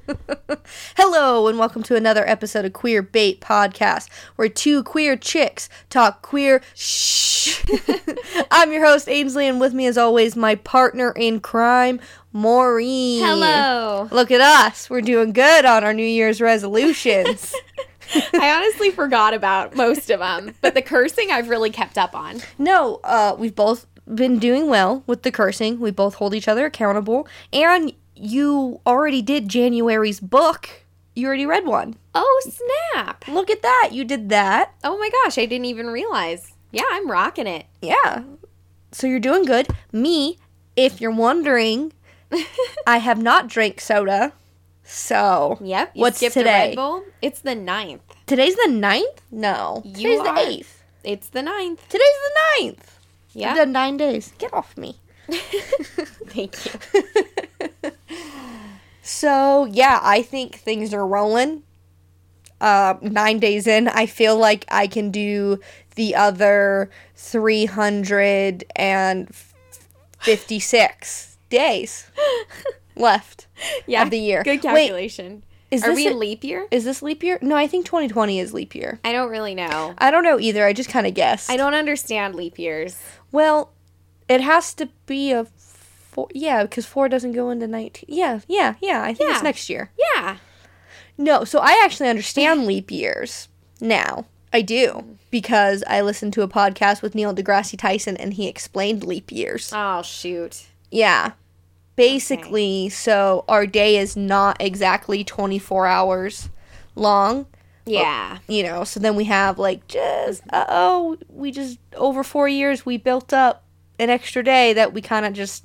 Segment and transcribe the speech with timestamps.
[0.96, 6.22] Hello, and welcome to another episode of Queer Bait Podcast, where two queer chicks talk
[6.22, 7.62] queer shh.
[8.50, 12.00] I'm your host, Ainsley, and with me, as always, my partner in crime,
[12.32, 13.24] Maureen.
[13.24, 14.08] Hello.
[14.10, 14.88] Look at us.
[14.88, 17.54] We're doing good on our New Year's resolutions.
[18.34, 22.40] I honestly forgot about most of them, but the cursing I've really kept up on.
[22.58, 25.80] no, uh, we've both been doing well with the cursing.
[25.80, 27.26] We both hold each other accountable.
[27.52, 30.68] And you already did January's book.
[31.14, 31.96] You already read one.
[32.14, 32.42] Oh,
[32.94, 33.26] snap.
[33.28, 33.90] Look at that.
[33.92, 34.72] You did that.
[34.84, 36.52] Oh my gosh, I didn't even realize.
[36.70, 37.66] Yeah, I'm rocking it.
[37.82, 38.22] Yeah.
[38.92, 39.66] So you're doing good.
[39.90, 40.38] Me,
[40.76, 41.92] if you're wondering,
[42.86, 44.32] I have not drank soda.
[44.84, 45.90] So Yep.
[45.94, 46.74] What's today?
[47.20, 48.02] It's the ninth.
[48.26, 49.20] today's the ninth?
[49.30, 49.82] No.
[49.84, 50.82] You today's are- the eighth.
[51.04, 51.84] It's the ninth.
[51.88, 52.98] Today's the ninth.
[53.34, 53.50] Yeah.
[53.50, 53.64] I've Yeah.
[53.64, 54.32] done nine days.
[54.38, 54.96] Get off me.
[55.30, 57.90] Thank you.
[59.02, 61.64] So yeah, I think things are rolling.
[62.60, 65.58] Uh, nine days in, I feel like I can do
[65.96, 69.28] the other three hundred and
[70.20, 72.06] fifty-six days
[72.96, 73.46] left
[73.86, 74.04] Yeah.
[74.04, 74.42] of the year.
[74.44, 75.42] Good Wait, calculation.
[75.72, 76.68] is Are this we a- leap year?
[76.70, 77.38] Is this leap year?
[77.42, 79.00] No, I think 2020 is leap year.
[79.04, 79.94] I don't really know.
[79.98, 80.64] I don't know either.
[80.64, 81.50] I just kind of guess.
[81.50, 82.96] I don't understand leap years.
[83.32, 83.72] Well,
[84.28, 85.44] it has to be a
[86.12, 86.28] four.
[86.32, 88.04] Yeah, because four doesn't go into 19.
[88.08, 89.02] Yeah, yeah, yeah.
[89.02, 89.90] I think it's next year.
[90.14, 90.36] Yeah.
[91.18, 93.48] No, so I actually understand leap years
[93.80, 94.26] now.
[94.52, 99.02] I do because I listened to a podcast with Neil deGrasse Tyson and he explained
[99.02, 99.72] leap years.
[99.74, 100.66] Oh, shoot.
[100.90, 101.32] Yeah.
[101.96, 106.50] Basically, so our day is not exactly 24 hours
[106.94, 107.46] long.
[107.84, 108.38] Yeah.
[108.46, 112.86] you know so then we have like just uh oh we just over four years
[112.86, 113.64] we built up
[113.98, 115.64] an extra day that we kind of just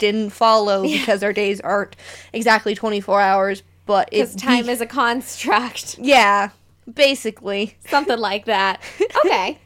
[0.00, 1.94] didn't follow because our days aren't
[2.32, 5.98] exactly 24 hours but it's time is a construct.
[5.98, 6.50] yeah
[6.92, 8.80] basically Something like that.
[9.24, 9.58] Okay.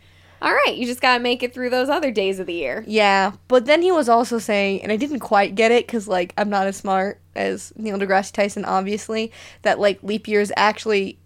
[0.42, 0.74] All right.
[0.76, 2.84] You just got to make it through those other days of the year.
[2.86, 6.34] yeah but then he was also saying and i didn't quite get it because like
[6.36, 11.18] i'm not as smart as neil degrasse tyson obviously that like leap years actually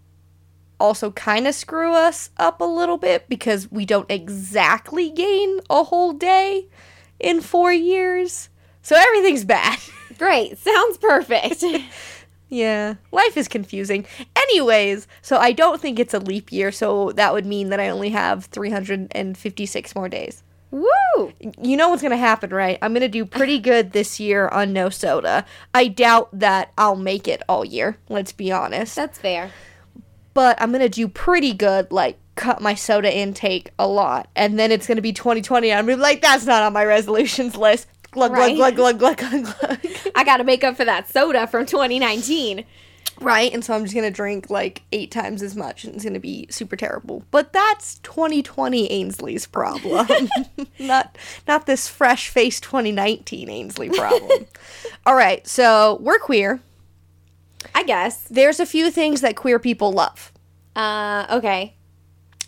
[0.79, 5.83] also kind of screw us up a little bit because we don't exactly gain a
[5.83, 6.67] whole day
[7.19, 8.47] in four years.
[8.81, 9.79] So everything's bad.
[10.17, 10.57] Great.
[10.57, 11.63] Sounds perfect.
[12.49, 14.05] yeah, life is confusing.
[14.35, 17.89] Anyways, so I don't think it's a leap year, so that would mean that I
[17.89, 20.43] only have 356 more days.
[20.71, 21.33] Woo!
[21.61, 22.77] You know what's going to happen, right?
[22.81, 25.45] I'm going to do pretty good this year on no soda.
[25.73, 28.95] I doubt that I'll make it all year, let's be honest.
[28.95, 29.51] That's fair.
[30.33, 34.71] but I'm gonna do pretty good, like cut my soda intake a lot, and then
[34.71, 35.69] it's gonna be 2020.
[35.71, 37.87] And I'm gonna be like, that's not on my resolutions list.
[38.11, 38.55] Glug Right.
[38.55, 39.87] glug glug glug glug glug glug.
[40.15, 42.65] I got to make up for that soda from 2019.
[43.21, 46.19] right, and so I'm just gonna drink like eight times as much, and it's gonna
[46.21, 47.23] be super terrible.
[47.31, 50.29] But that's 2020 Ainsley's problem,
[50.79, 51.17] not
[51.47, 54.45] not this fresh faced 2019 Ainsley problem.
[55.05, 56.61] All right, so we're queer.
[57.75, 58.21] I guess.
[58.29, 60.31] There's a few things that queer people love.
[60.77, 61.75] Uh, okay.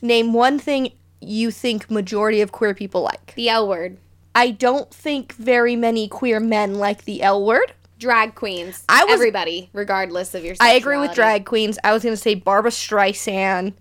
[0.01, 3.35] Name one thing you think majority of queer people like.
[3.35, 3.97] The L word.
[4.33, 7.73] I don't think very many queer men like the L word.
[7.99, 8.83] Drag queens.
[8.89, 11.77] I was- Everybody, regardless of your I agree with drag queens.
[11.83, 13.73] I was going to say Barbra Streisand.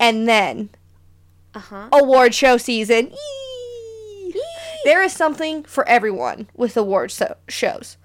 [0.00, 0.70] And then
[1.54, 1.88] Uh-huh.
[1.92, 3.10] award show season.
[3.12, 4.42] Yee.
[4.84, 7.96] There is something for everyone with award so- shows.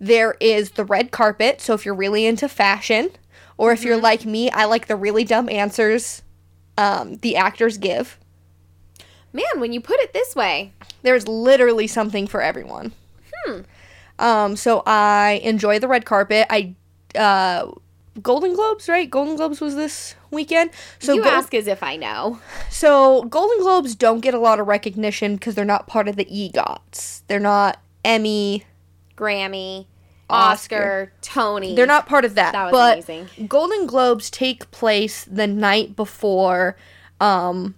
[0.00, 3.10] There is the red carpet, so if you're really into fashion,
[3.58, 6.22] or if you're like me, I like the really dumb answers
[6.78, 8.18] um, the actors give.
[9.32, 10.72] Man, when you put it this way.
[11.04, 12.92] There's literally something for everyone.
[13.44, 13.60] Hmm.
[14.18, 16.46] Um, so I enjoy the red carpet.
[16.50, 16.74] I
[17.14, 17.70] uh,
[18.22, 19.08] Golden Globes, right?
[19.08, 20.70] Golden Globes was this weekend.
[20.98, 22.40] So you Gol- ask as if I know.
[22.70, 26.24] so Golden Globes don't get a lot of recognition because they're not part of the
[26.24, 27.22] EGOTs.
[27.28, 28.64] They're not Emmy.
[29.16, 29.86] Grammy,
[30.28, 31.10] Oscar.
[31.10, 31.76] Oscar, Tony.
[31.76, 32.52] They're not part of that.
[32.52, 33.46] That was but amazing.
[33.46, 36.76] Golden Globes take place the night before
[37.20, 37.76] um,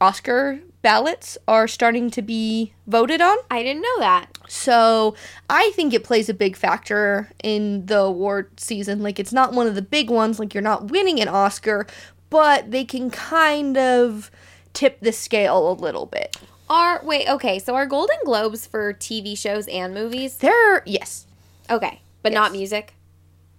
[0.00, 3.36] Oscar ballots are starting to be voted on.
[3.50, 4.26] I didn't know that.
[4.46, 5.16] So
[5.50, 9.02] I think it plays a big factor in the award season.
[9.02, 11.88] Like it's not one of the big ones, like you're not winning an Oscar,
[12.30, 14.30] but they can kind of
[14.74, 16.36] tip the scale a little bit.
[16.70, 20.36] Are wait, okay, so are Golden Globes for TV shows and movies?
[20.36, 21.26] There yes.
[21.68, 22.94] Okay, but not music.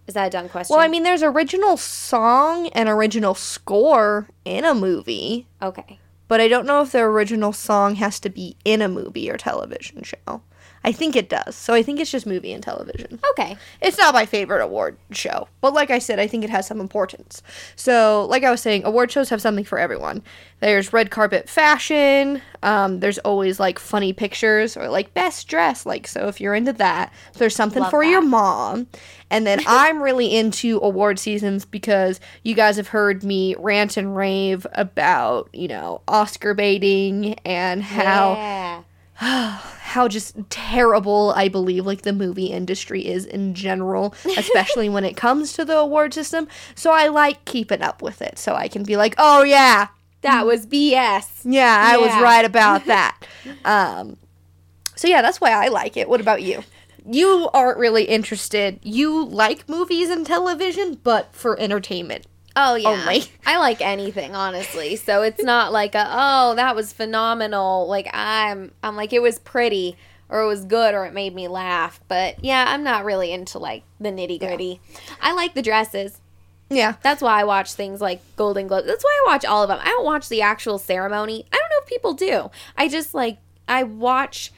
[0.08, 0.74] Is that a dumb question?
[0.74, 6.00] Well, I mean there's original song and original score in a movie, okay.
[6.28, 9.38] But I don't know if their original song has to be in a movie or
[9.38, 10.42] television show.
[10.84, 11.56] I think it does.
[11.56, 13.20] So I think it's just movie and television.
[13.32, 13.58] Okay.
[13.82, 16.80] It's not my favorite award show, but like I said, I think it has some
[16.80, 17.42] importance.
[17.76, 20.24] So, like I was saying, award shows have something for everyone.
[20.62, 22.42] There's red carpet fashion.
[22.64, 25.86] Um, there's always like funny pictures or like best dress.
[25.86, 28.88] Like, so if you're into that, there's something Love for your mom.
[29.30, 34.16] And then I'm really into award seasons because you guys have heard me rant and
[34.16, 38.84] rave about, you know, Oscar baiting and how Yeah.
[39.20, 45.18] how just terrible I believe like the movie industry is in general, especially when it
[45.18, 46.48] comes to the award system.
[46.76, 49.88] So I like keeping up with it so I can be like, "Oh yeah,
[50.22, 51.42] That was BS.
[51.46, 53.18] yeah, I was right about that."
[53.66, 54.18] um
[54.96, 56.08] so yeah, that's why I like it.
[56.10, 56.64] What about you?
[57.10, 58.80] You aren't really interested.
[58.84, 62.28] You like movies and television, but for entertainment.
[62.56, 62.90] Oh yeah.
[62.90, 63.24] Only.
[63.46, 64.96] I like anything, honestly.
[64.96, 67.88] So it's not like a oh, that was phenomenal.
[67.88, 69.96] Like I'm I'm like it was pretty
[70.30, 72.02] or it was good or it made me laugh.
[72.08, 74.82] But yeah, I'm not really into like the nitty gritty.
[75.22, 76.20] I like the dresses.
[76.70, 76.96] Yeah.
[77.02, 78.88] That's why I watch things like Golden Globes.
[78.88, 79.80] That's why I watch all of them.
[79.82, 81.46] I don't watch the actual ceremony.
[81.54, 82.52] I don't know if people do.
[82.76, 83.38] I just like
[83.68, 84.52] I watch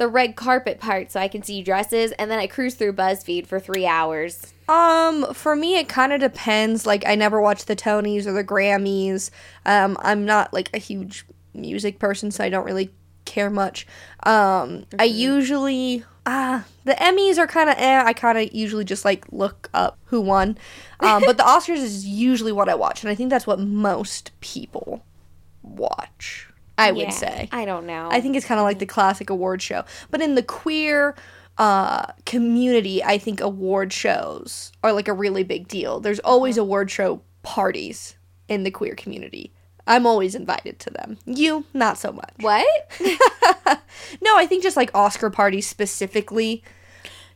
[0.00, 3.46] the red carpet part so I can see dresses and then I cruise through BuzzFeed
[3.46, 4.54] for 3 hours.
[4.66, 6.86] Um, for me, it kind of depends.
[6.86, 9.30] Like, I never watch the Tonys or the Grammys.
[9.66, 12.90] Um, I'm not like a huge music person, so I don't really
[13.26, 13.86] care much.
[14.22, 18.02] Um, I usually ah the Emmys are kind of eh.
[18.04, 20.56] I kind of usually just like look up who won.
[21.02, 24.32] Um, but the Oscars is usually what I watch, and I think that's what most
[24.40, 25.02] people
[25.62, 26.49] watch.
[26.80, 27.48] I would Yeah, say.
[27.52, 28.08] I don't know.
[28.10, 29.84] I think it's kind of like the classic award show.
[30.10, 31.14] But in the queer
[31.58, 36.00] uh, community, I think award shows are like a really big deal.
[36.00, 38.16] There's always award show parties
[38.48, 39.52] in the queer community.
[39.86, 41.18] I'm always invited to them.
[41.26, 42.32] You, not so much.
[42.40, 42.66] what?
[44.22, 46.62] No, I think just like Oscar parties specifically.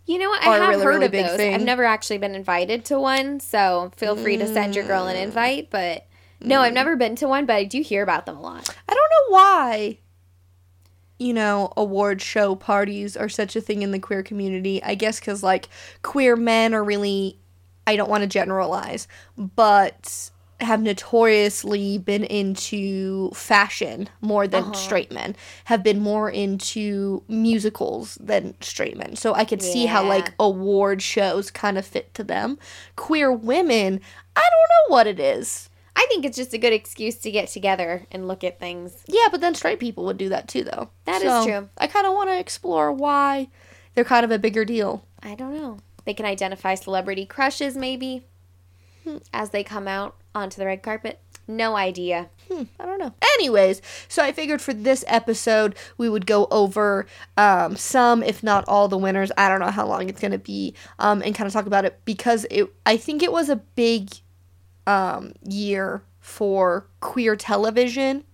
[0.06, 1.36] You know I have really, heard really of those.
[1.36, 1.54] thing.
[1.54, 5.16] I've never actually been invited to one, so feel free to send your girl an
[5.16, 5.70] invite.
[5.70, 6.06] But
[6.44, 6.76] no, I've mm.
[6.76, 8.68] never been to one, but I do hear about them a lot.
[8.88, 9.98] I don't know why,
[11.18, 14.82] you know, award show parties are such a thing in the queer community.
[14.82, 15.68] I guess because, like,
[16.02, 17.38] queer men are really,
[17.86, 20.30] I don't want to generalize, but
[20.60, 24.72] have notoriously been into fashion more than uh-huh.
[24.72, 29.16] straight men, have been more into musicals than straight men.
[29.16, 32.56] So I could see how, like, award shows kind of fit to them.
[32.94, 34.00] Queer women,
[34.36, 35.68] I don't know what it is.
[35.96, 39.02] I think it's just a good excuse to get together and look at things.
[39.06, 40.90] Yeah, but then straight people would do that too, though.
[41.04, 41.68] That is is true.
[41.78, 43.48] I kind of want to explore why
[43.94, 45.06] they're kind of a bigger deal.
[45.22, 45.78] I don't know.
[46.04, 48.24] They can identify celebrity crushes, maybe,
[49.04, 49.18] Hmm.
[49.32, 51.20] as they come out onto the red carpet.
[51.46, 52.28] No idea.
[52.50, 53.12] Hmm, I don't know.
[53.34, 57.06] Anyways, so I figured for this episode we would go over
[57.36, 59.30] um, some, if not all, the winners.
[59.36, 62.00] I don't know how long it's gonna be, um, and kind of talk about it
[62.06, 62.68] because it.
[62.86, 64.08] I think it was a big
[64.86, 68.24] um, year for queer television.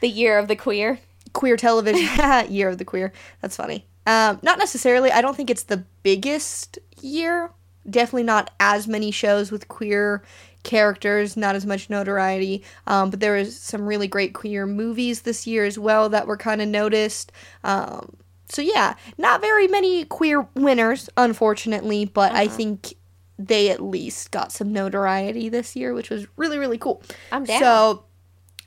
[0.00, 0.98] The year of the queer.
[1.32, 2.50] queer television.
[2.52, 3.12] Year of the queer.
[3.40, 3.86] That's funny.
[4.06, 5.10] Um not necessarily.
[5.10, 7.50] I don't think it's the biggest year.
[7.88, 10.22] Definitely not as many shows with queer
[10.64, 12.64] characters not as much notoriety.
[12.86, 16.36] Um, but there was some really great queer movies this year as well that were
[16.36, 17.32] kind of noticed.
[17.64, 18.16] Um,
[18.48, 22.94] so yeah not very many queer winners unfortunately but i think
[23.38, 27.60] they at least got some notoriety this year which was really really cool I'm down.
[27.60, 28.04] so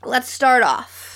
[0.04, 1.10] let's start off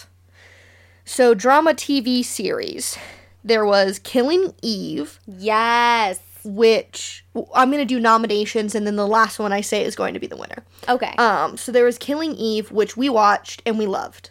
[1.06, 2.96] so, drama TV series.
[3.44, 6.18] There was Killing Eve, Yes.
[6.44, 7.24] which
[7.54, 10.20] I'm going to do nominations, and then the last one I say is going to
[10.20, 10.64] be the winner.
[10.88, 11.12] Okay.
[11.18, 14.30] Um, so there was Killing Eve, which we watched and we loved.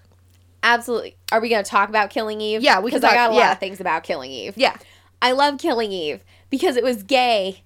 [0.64, 1.16] Absolutely.
[1.32, 2.64] Are we going to talk about Killing Eve?
[2.64, 3.52] Yeah, we Because I got a lot yeah.
[3.52, 4.54] of things about Killing Eve.
[4.56, 4.76] Yeah.
[5.22, 7.62] I love Killing Eve because it was gay.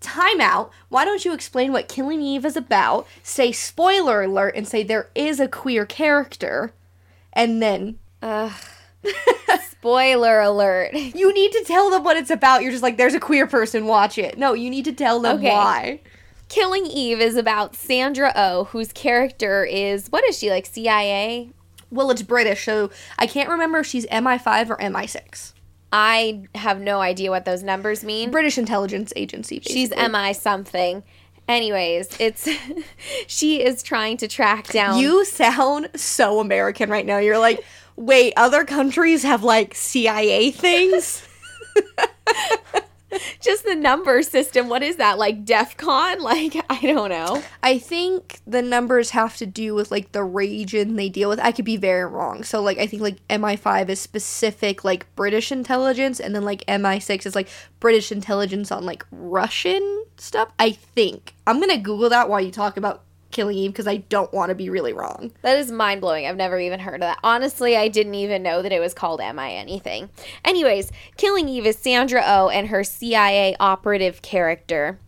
[0.00, 0.70] Time out.
[0.88, 3.06] Why don't you explain what Killing Eve is about?
[3.22, 6.72] Say spoiler alert and say there is a queer character,
[7.32, 8.52] and then Ugh.
[9.70, 10.92] Spoiler alert.
[10.92, 12.62] you need to tell them what it's about.
[12.62, 14.36] You're just like, there's a queer person, watch it.
[14.38, 15.48] No, you need to tell them Okay.
[15.50, 16.00] why.
[16.50, 21.50] Killing Eve is about Sandra Oh, whose character is what is she like CIA?
[21.90, 25.52] Well, it's British, so I can't remember if she's MI5 or MI6.
[25.92, 28.30] I have no idea what those numbers mean.
[28.30, 29.60] British intelligence agency.
[29.60, 29.90] She's.
[29.90, 31.02] MI something.
[31.48, 32.48] Anyways, it's
[33.26, 37.18] she is trying to track down You sound so American right now.
[37.18, 37.64] You're like,
[37.96, 41.26] wait, other countries have like CIA things?
[43.40, 44.68] Just the number system.
[44.68, 45.18] What is that?
[45.18, 46.18] Like DEF CON?
[46.30, 47.42] Like, I don't know.
[47.62, 51.40] I think the numbers have to do with like the region they deal with.
[51.40, 52.44] I could be very wrong.
[52.44, 57.26] So like I think like MI5 is specific like British intelligence and then like MI6
[57.26, 57.48] is like
[57.80, 60.52] British intelligence on like Russian stuff.
[60.58, 61.34] I think.
[61.46, 64.50] I'm going to google that while you talk about Killing Eve because I don't want
[64.50, 65.32] to be really wrong.
[65.42, 66.26] That is mind blowing.
[66.26, 67.18] I've never even heard of that.
[67.22, 70.10] Honestly, I didn't even know that it was called Am I anything.
[70.44, 74.98] Anyways, Killing Eve is Sandra O oh and her CIA operative character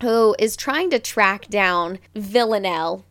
[0.00, 3.04] who is trying to track down Villanelle.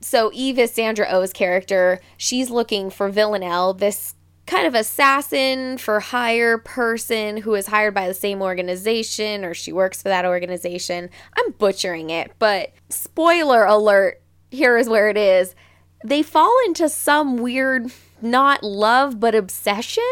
[0.00, 2.00] So Eve is Sandra Oh's character.
[2.16, 4.14] She's looking for Villanelle, this
[4.46, 9.72] kind of assassin for hire person who is hired by the same organization or she
[9.72, 11.08] works for that organization.
[11.36, 14.20] I'm butchering it, but spoiler alert,
[14.50, 15.54] here is where it is.
[16.04, 20.02] They fall into some weird not love but obsession.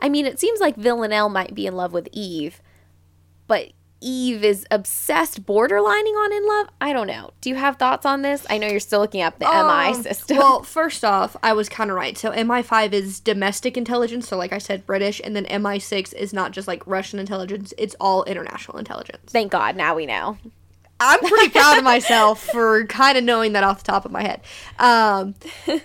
[0.00, 2.60] I mean, it seems like Villanelle might be in love with Eve,
[3.46, 6.68] but Eve is obsessed, borderlining on in love.
[6.80, 7.30] I don't know.
[7.40, 8.46] Do you have thoughts on this?
[8.48, 10.36] I know you're still looking up the um, MI system.
[10.36, 12.16] Well, first off, I was kind of right.
[12.16, 14.28] So MI5 is domestic intelligence.
[14.28, 15.20] So, like I said, British.
[15.24, 19.20] And then MI6 is not just like Russian intelligence, it's all international intelligence.
[19.26, 19.76] Thank God.
[19.76, 20.38] Now we know.
[21.00, 24.22] I'm pretty proud of myself for kind of knowing that off the top of my
[24.22, 24.40] head.
[24.78, 25.34] Um,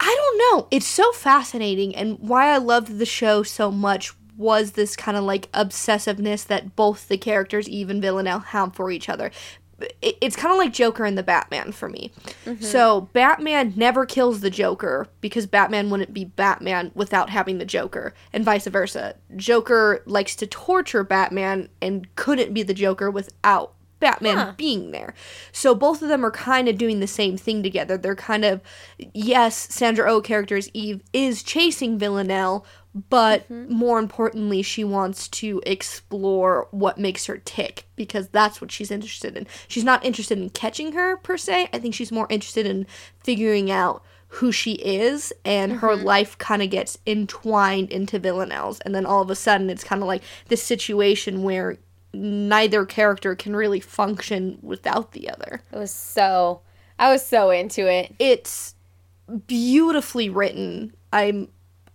[0.00, 0.68] I don't know.
[0.70, 1.94] It's so fascinating.
[1.94, 6.76] And why I loved the show so much was this kind of like obsessiveness that
[6.76, 9.30] both the characters, Eve and Villanelle, have for each other.
[10.00, 12.10] It's kind of like Joker and the Batman for me.
[12.44, 12.64] Mm-hmm.
[12.64, 18.12] So, Batman never kills the Joker because Batman wouldn't be Batman without having the Joker,
[18.32, 19.14] and vice versa.
[19.36, 24.52] Joker likes to torture Batman and couldn't be the Joker without Batman huh.
[24.56, 25.14] being there.
[25.52, 27.96] So both of them are kind of doing the same thing together.
[27.96, 28.60] They're kind of
[29.12, 32.64] yes, Sandra O oh character's Eve is chasing Villanelle,
[33.10, 33.72] but mm-hmm.
[33.72, 39.36] more importantly, she wants to explore what makes her tick because that's what she's interested
[39.36, 39.46] in.
[39.68, 41.68] She's not interested in catching her per se.
[41.72, 42.86] I think she's more interested in
[43.22, 45.80] figuring out who she is and mm-hmm.
[45.80, 49.84] her life kind of gets entwined into Villanelle's and then all of a sudden it's
[49.84, 51.78] kind of like this situation where
[52.12, 55.62] neither character can really function without the other.
[55.72, 56.60] It was so
[56.98, 58.14] I was so into it.
[58.18, 58.74] It's
[59.46, 60.94] beautifully written.
[61.12, 61.48] I'm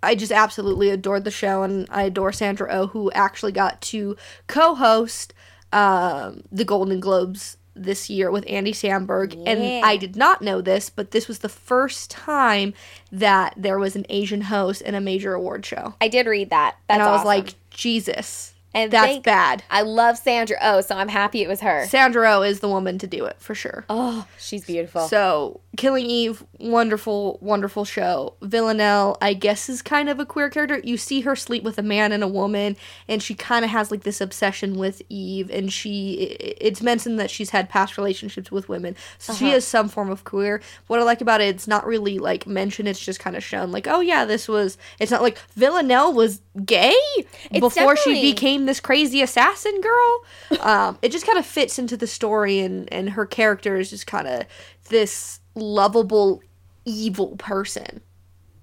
[0.04, 3.82] I just absolutely adored the show and I adore Sandra O oh, who actually got
[3.82, 4.18] to
[4.48, 5.34] co-host
[5.72, 9.34] um, the Golden Globes this year with Andy Samberg.
[9.34, 9.52] Yeah.
[9.52, 12.74] And I did not know this, but this was the first time
[13.12, 15.96] that there was an Asian host in a major award show.
[16.00, 16.78] I did read that.
[16.88, 17.28] That's and I was awesome.
[17.28, 18.54] like, Jesus.
[18.76, 19.64] And that's thank, bad.
[19.70, 21.86] I love Sandra Oh, so I'm happy it was her.
[21.88, 23.86] Sandra Oh is the woman to do it for sure.
[23.88, 25.08] Oh, she's beautiful.
[25.08, 28.36] So, Killing Eve, wonderful, wonderful show.
[28.42, 30.80] Villanelle, I guess, is kind of a queer character.
[30.84, 32.78] You see her sleep with a man and a woman,
[33.08, 37.30] and she kind of has like this obsession with Eve, and she, it's mentioned that
[37.30, 38.96] she's had past relationships with women.
[39.18, 39.40] So, uh-huh.
[39.40, 40.62] she is some form of queer.
[40.88, 43.72] What I like about it, it's not really like mentioned, it's just kind of shown
[43.72, 48.66] like, oh yeah, this was, it's not like Villanelle was gay it's before she became
[48.66, 50.24] this crazy assassin girl.
[50.64, 54.08] Um, it just kind of fits into the story, and and her character is just
[54.08, 54.46] kind of
[54.90, 56.42] this lovable
[56.86, 58.02] evil person,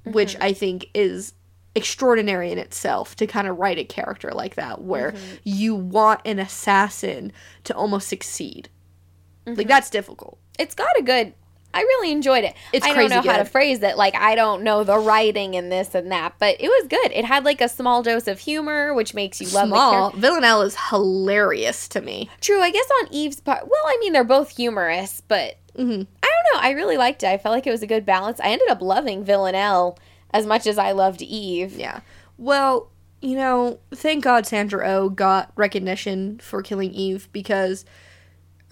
[0.05, 0.13] mm-hmm.
[0.13, 1.35] which I think is
[1.75, 5.37] extraordinary in itself to kind of write a character like that where mm-hmm.
[5.45, 7.33] you want an assassin
[7.65, 8.69] to almost succeed.
[9.47, 9.59] Mm-hmm.
[9.59, 10.39] Like that's difficult.
[10.59, 11.35] It's got a good
[11.73, 12.55] I really enjoyed it.
[12.73, 13.31] It's I don't know good.
[13.31, 13.97] how to phrase it.
[13.97, 17.13] Like I don't know the writing and this and that, but it was good.
[17.13, 20.11] It had like a small dose of humor, which makes you love small.
[20.11, 22.29] Villanelle is hilarious to me.
[22.41, 23.69] True, I guess on Eve's part.
[23.69, 26.03] Well, I mean they're both humorous, but mm-hmm.
[26.23, 26.61] I don't know.
[26.61, 27.29] I really liked it.
[27.29, 28.41] I felt like it was a good balance.
[28.41, 29.99] I ended up loving Villanelle
[30.33, 31.79] as much as I loved Eve.
[31.79, 32.01] Yeah.
[32.37, 37.85] Well, you know, thank God Sandra O oh got recognition for killing Eve because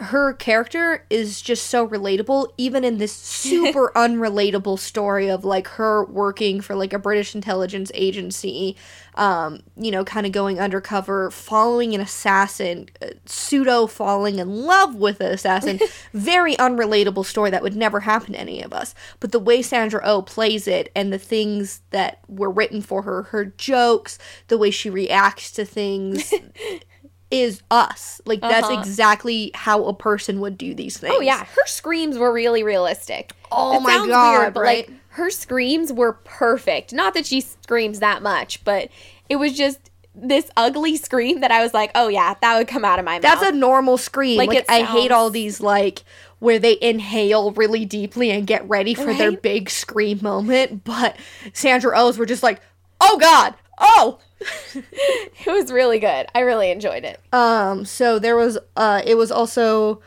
[0.00, 6.04] her character is just so relatable even in this super unrelatable story of like her
[6.04, 8.76] working for like a british intelligence agency
[9.18, 14.94] um, you know kind of going undercover following an assassin uh, pseudo falling in love
[14.94, 15.80] with an assassin.
[16.12, 18.94] Very unrelatable story that would never happen to any of us.
[19.20, 23.02] But the way sandra o oh plays it and the things that were written for
[23.02, 26.32] her her jokes the way she reacts to things
[27.30, 28.20] is us.
[28.25, 28.49] Like uh-huh.
[28.49, 31.14] that's exactly how a person would do these things.
[31.16, 33.32] Oh yeah, her screams were really realistic.
[33.50, 34.88] Oh my god, weird, but right?
[34.88, 36.92] like her screams were perfect.
[36.92, 38.88] Not that she screams that much, but
[39.28, 42.85] it was just this ugly scream that I was like, "Oh yeah, that would come
[42.85, 44.38] out of my that's mouth." That's a normal scream.
[44.38, 46.04] Like, like I hate all these like
[46.38, 49.18] where they inhale really deeply and get ready for right?
[49.18, 51.16] their big scream moment, but
[51.52, 52.61] Sandra Oh's were just like,
[53.00, 53.54] "Oh god.
[53.80, 54.18] Oh,
[54.75, 56.26] it was really good.
[56.35, 57.21] I really enjoyed it.
[57.33, 60.00] Um, so there was uh it was also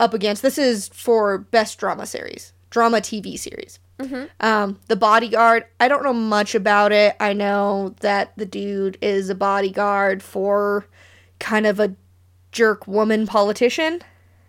[0.00, 3.78] up against this is for best drama series, drama TV series.
[4.40, 5.64] Um, The Bodyguard.
[5.78, 7.14] I don't know much about it.
[7.20, 10.86] I know that the dude is a bodyguard for
[11.38, 11.94] kind of a
[12.50, 14.02] jerk woman politician.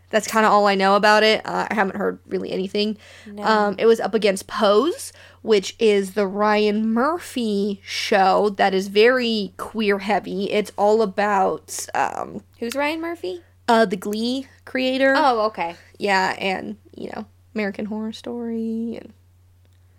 [0.10, 1.46] That's kind of all I know about it.
[1.46, 2.98] Uh, I haven't heard really anything.
[3.44, 9.54] Um, it was up against Pose, which is the Ryan Murphy show that is very
[9.58, 10.50] queer heavy.
[10.52, 13.42] It's all about um, Who's Ryan Murphy?
[13.68, 15.14] uh, the Glee creator.
[15.16, 15.76] Oh, okay.
[16.00, 18.98] Yeah, and you know American Horror Story.
[19.02, 19.14] And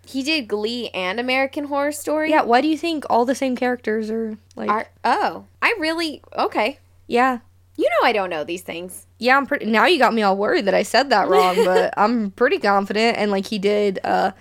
[0.05, 2.29] He did Glee and American Horror Story.
[2.29, 4.69] yeah, why do you think all the same characters are like?
[4.69, 6.79] Are, oh, I really okay.
[7.07, 7.39] yeah,
[7.75, 9.05] You know I don't know these things.
[9.19, 9.37] yeah.
[9.37, 9.65] I'm pretty.
[9.65, 13.17] Now you got me all worried that I said that wrong, but I'm pretty confident.
[13.17, 13.99] And like he did.
[14.03, 14.31] Uh,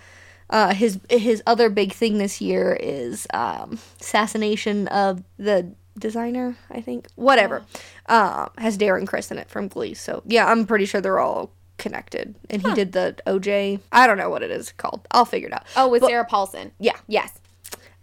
[0.51, 6.57] uh, his his other big thing this year is um, assassination of the designer.
[6.71, 7.65] I think whatever.
[8.07, 9.95] Uh, has Darren Criss in it from Glee.
[9.95, 12.35] So yeah, I'm pretty sure they're all connected.
[12.51, 13.81] And he did the OJ.
[13.93, 15.07] I don't know what it is called.
[15.11, 15.65] I'll figure it out.
[15.77, 16.73] Oh, with But- Sarah Paulson.
[16.79, 16.97] Yeah.
[17.07, 17.33] Yes.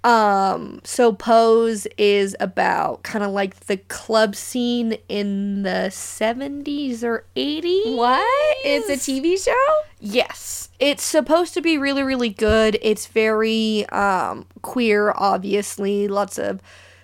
[0.03, 7.25] Um, so Pose is about kind of like the club scene in the 70s or
[7.35, 7.95] 80s.
[7.95, 8.57] What?
[8.65, 9.53] It's a TV show?
[9.99, 10.69] Yes.
[10.79, 12.79] It's supposed to be really, really good.
[12.81, 16.07] It's very um, queer, obviously.
[16.07, 16.61] Lots of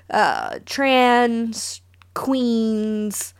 [0.09, 1.81] uh, trans
[2.15, 3.35] queens.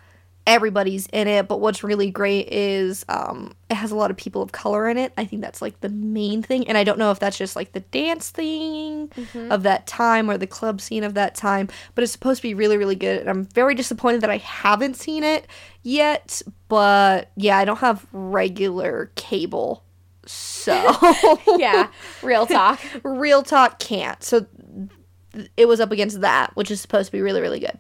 [0.48, 1.48] Everybody's in it.
[1.48, 4.98] But what's really great is um, it has a lot of people of color in
[4.98, 5.14] it.
[5.18, 6.68] I think that's like the main thing.
[6.68, 9.12] And I don't know if that's just like the dance thing
[9.52, 11.68] of that time or the club scene of that time.
[11.94, 13.20] But it's supposed to be really, really good.
[13.20, 15.46] And I'm very disappointed that I haven't seen it
[15.84, 16.42] yet.
[16.70, 19.84] But yeah, I don't have regular cable.
[20.26, 20.74] So
[21.58, 21.90] Yeah.
[22.24, 22.80] Real talk.
[23.04, 24.24] real talk can't.
[24.24, 24.46] So
[25.34, 27.78] th- it was up against that, which is supposed to be really, really good.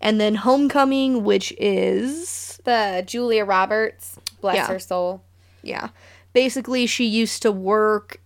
[0.00, 4.66] And then Homecoming, which is the Julia Roberts, bless Yeah.
[4.68, 5.22] her soul.
[5.62, 5.88] yeah,
[6.32, 8.20] basically she used to work.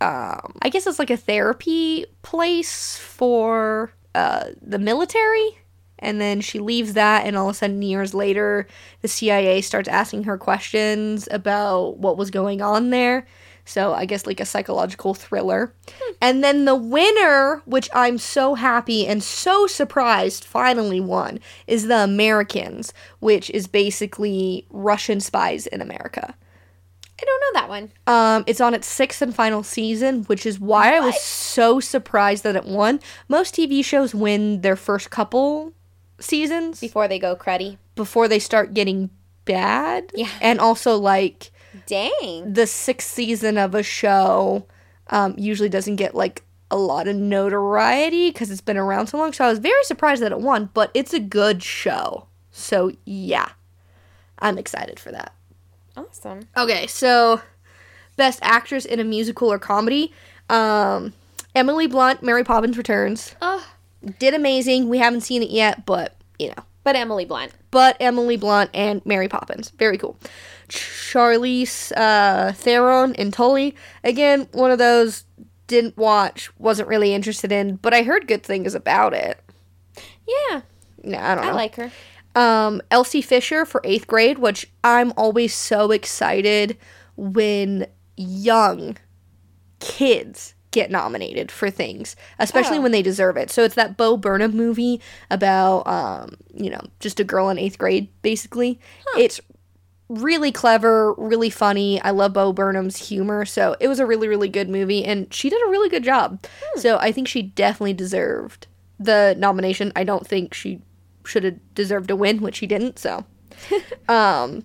[0.00, 5.58] Um, I guess it's like a therapy place for uh, the military.
[5.98, 8.66] And then she leaves that, and all of a sudden, years later,
[9.02, 13.24] the CIA starts asking her questions about what was going on there.
[13.64, 15.72] So, I guess like a psychological thriller.
[16.20, 22.02] And then the winner, which I'm so happy and so surprised finally won, is The
[22.02, 26.34] Americans, which is basically Russian spies in America.
[27.20, 27.92] I don't know that one.
[28.08, 32.42] Um, it's on its sixth and final season, which is why I was so surprised
[32.42, 32.98] that it won.
[33.28, 35.72] Most TV shows win their first couple
[36.18, 37.78] seasons Before they go cruddy.
[37.94, 39.10] before they start getting
[39.44, 40.10] bad.
[40.14, 40.30] Yeah.
[40.40, 41.51] And also, like,
[41.86, 42.52] Dang.
[42.52, 44.66] the sixth season of a show
[45.08, 49.32] um, usually doesn't get, like, a lot of notoriety because it's been around so long.
[49.32, 52.26] So I was very surprised that it won, but it's a good show.
[52.50, 53.50] So, yeah.
[54.38, 55.34] I'm excited for that.
[55.96, 56.48] Awesome.
[56.56, 57.40] Okay, so
[58.16, 60.12] best actress in a musical or comedy.
[60.48, 61.12] Um,
[61.54, 63.66] Emily Blunt, Mary Poppins Returns, Oh,
[64.18, 64.88] did amazing.
[64.88, 66.64] We haven't seen it yet, but you know.
[66.84, 67.52] But Emily Blunt.
[67.70, 70.16] But Emily Blunt and Mary Poppins, very cool.
[70.68, 75.24] Charlize uh, Theron and Tully, again, one of those
[75.66, 79.40] didn't watch, wasn't really interested in, but I heard good things about it.
[80.26, 80.62] Yeah,
[81.02, 81.50] No, I don't know.
[81.50, 81.90] I like her.
[82.34, 86.76] um, Elsie Fisher for eighth grade, which I'm always so excited
[87.16, 88.96] when young
[89.80, 92.82] kids get nominated for things, especially Oh.
[92.82, 93.50] when they deserve it.
[93.50, 97.78] So it's that Bo Burnham movie about, um, you know, just a girl in eighth
[97.78, 98.80] grade, basically.
[99.16, 99.40] It's
[100.08, 102.00] really clever, really funny.
[102.02, 105.48] I love Bo Burnham's humor, so it was a really, really good movie, and she
[105.48, 106.44] did a really good job.
[106.76, 108.66] So I think she definitely deserved
[108.98, 109.92] the nomination.
[109.96, 110.80] I don't think she
[111.24, 112.98] should have deserved to win, which she didn't.
[112.98, 113.24] So,
[114.08, 114.64] um,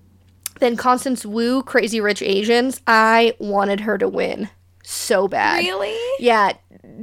[0.60, 2.82] then Constance Wu, Crazy Rich Asians.
[2.88, 4.50] I wanted her to win
[4.90, 5.60] so bad.
[5.66, 5.98] Really?
[6.20, 6.54] Yeah,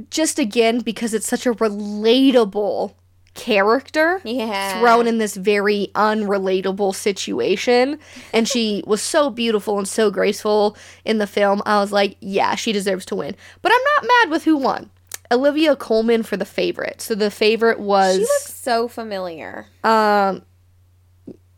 [0.09, 2.93] just again because it's such a relatable
[3.35, 4.79] character Yeah.
[4.79, 7.99] thrown in this very unrelatable situation
[8.33, 12.55] and she was so beautiful and so graceful in the film i was like yeah
[12.55, 14.89] she deserves to win but i'm not mad with who won
[15.33, 19.67] olivia colman for the favorite so the favorite was She looks so familiar.
[19.83, 20.41] um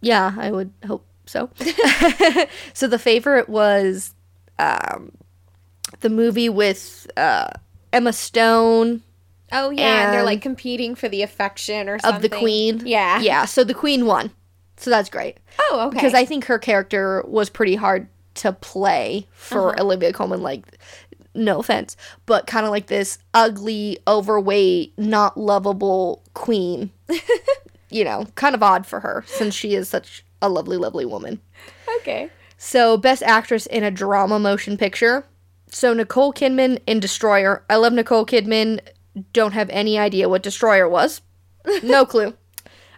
[0.01, 1.51] yeah i would hope so
[2.73, 4.15] so the favorite was
[4.57, 5.11] um
[6.01, 7.47] the movie with uh
[7.93, 9.01] emma stone
[9.51, 13.19] Oh yeah, and they're like competing for the affection or something of the queen Yeah.
[13.21, 14.31] yeah so the queen won
[14.75, 15.37] so that's great
[15.71, 15.95] Oh, okay.
[15.97, 19.83] because I think her character was pretty hard to play for Uh-huh.
[19.83, 20.43] Olivia Colman.
[20.43, 20.77] Like,
[21.33, 21.97] no offense,
[22.27, 26.91] but kind of like this ugly, overweight, not lovable queen.
[27.89, 31.39] you know, kind of odd for her since she is such a lovely, lovely woman.
[32.01, 32.29] Okay.
[32.59, 35.25] So, best actress in a drama motion picture.
[35.77, 37.63] So, Nicole Kidman in Destroyer.
[37.69, 38.79] I love Nicole Kidman.
[39.31, 41.21] Don't have any idea what Destroyer was.
[41.83, 42.33] No clue.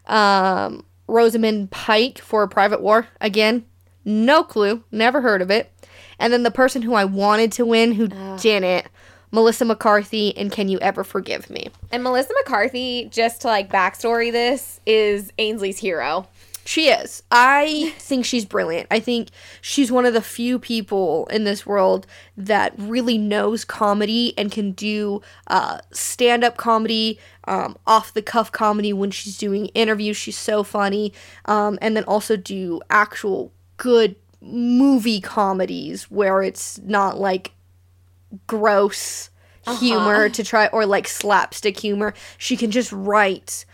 [0.06, 3.10] Um, Rosamund Pike for a Private War.
[3.20, 3.66] Again,
[4.06, 4.86] no clue.
[4.94, 5.74] Never heard of it.
[6.20, 8.88] And then the person who I wanted to win, who didn't,
[9.32, 11.68] Melissa McCarthy and Can You Ever Forgive Me?
[11.92, 16.28] And Melissa McCarthy, just to like backstory this, is Ainsley's hero.
[16.70, 17.24] She is.
[17.32, 18.86] I think she's brilliant.
[18.92, 19.30] I think
[19.60, 22.06] she's one of the few people in this world
[22.38, 28.52] that really knows comedy and can do uh, stand up comedy, um, off the cuff
[28.52, 30.16] comedy when she's doing interviews.
[30.16, 31.12] She's so funny.
[31.46, 37.54] Um, and then also do actual good movie comedies where it's not like
[38.46, 39.32] gross
[39.80, 42.14] humor to try or like slapstick humor.
[42.38, 43.66] She can just write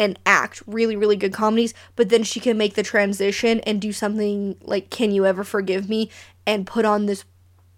[0.00, 3.92] and act really really good comedies but then she can make the transition and do
[3.92, 6.10] something like can you ever forgive me?
[6.46, 7.24] and put on this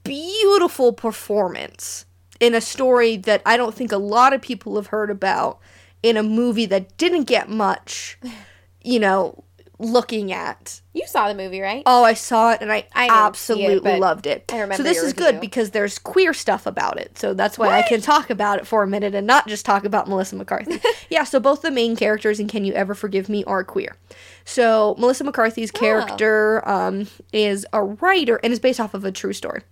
[0.05, 2.07] beautiful performance
[2.39, 5.59] in a story that i don't think a lot of people have heard about
[6.03, 8.17] in a movie that didn't get much
[8.83, 9.43] you know
[9.83, 10.81] looking at.
[10.93, 11.83] You saw the movie, right?
[11.87, 14.45] oh i saw it and i, I didn't it, absolutely loved it.
[14.53, 17.19] I remember so this is good because there's queer stuff about it.
[17.19, 19.85] So that's why i can talk about it for a minute and not just talk
[19.85, 20.81] about melissa mccarthy.
[21.11, 23.97] Yeah so both the main characters in can you ever forgive me are queer.
[24.45, 29.33] So melissa mccarthy's character um, is a writer and is based off of a true
[29.33, 29.63] story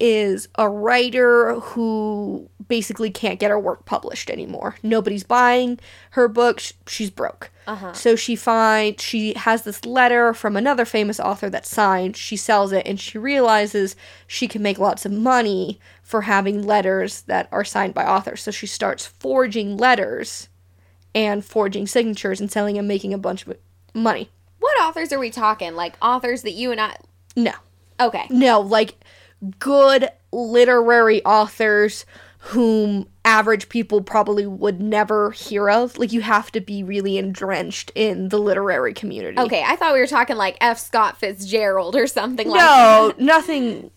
[0.00, 5.78] is a writer who basically can't get her work published anymore nobody's buying
[6.10, 7.92] her book sh- she's broke uh-huh.
[7.92, 12.16] so she finds she has this letter from another famous author that's signed.
[12.16, 17.22] She sells it and she realizes she can make lots of money for having letters
[17.22, 18.42] that are signed by authors.
[18.42, 20.48] So she starts forging letters
[21.14, 23.56] and forging signatures and selling and making a bunch of
[23.94, 24.30] money.
[24.58, 25.74] What authors are we talking?
[25.74, 26.96] Like authors that you and I.
[27.36, 27.52] No.
[28.00, 28.26] Okay.
[28.28, 28.96] No, like
[29.58, 32.04] good literary authors
[32.38, 35.96] whom average people probably would never hear of.
[35.96, 39.38] Like you have to be really entrenched in the literary community.
[39.38, 40.78] Okay, I thought we were talking like F.
[40.78, 43.90] Scott Fitzgerald or something like no, nothing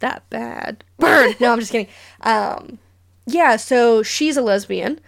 [0.00, 0.84] that bad.
[0.98, 1.34] Burn.
[1.40, 1.92] No, I'm just kidding.
[2.20, 2.78] Um,
[3.26, 5.00] yeah, so she's a lesbian,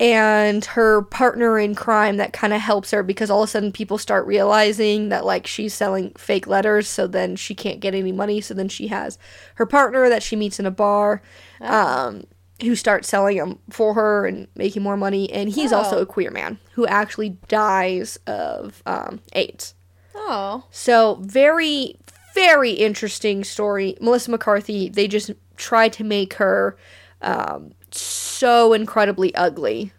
[0.00, 3.72] and her partner in crime that kind of helps her because all of a sudden
[3.72, 8.12] people start realizing that like she's selling fake letters, so then she can't get any
[8.12, 8.40] money.
[8.40, 9.18] So then she has
[9.56, 11.22] her partner that she meets in a bar.
[11.60, 12.24] Um,
[12.60, 16.02] who starts selling them for her and making more money, and he's also Oh.
[16.02, 19.74] a queer man who actually dies of um, AIDS.
[20.16, 20.64] Oh.
[20.72, 21.94] So very,
[22.34, 23.96] very interesting story.
[24.00, 24.88] Melissa McCarthy.
[24.88, 26.76] They just tried to make her
[27.22, 29.92] um, so incredibly ugly.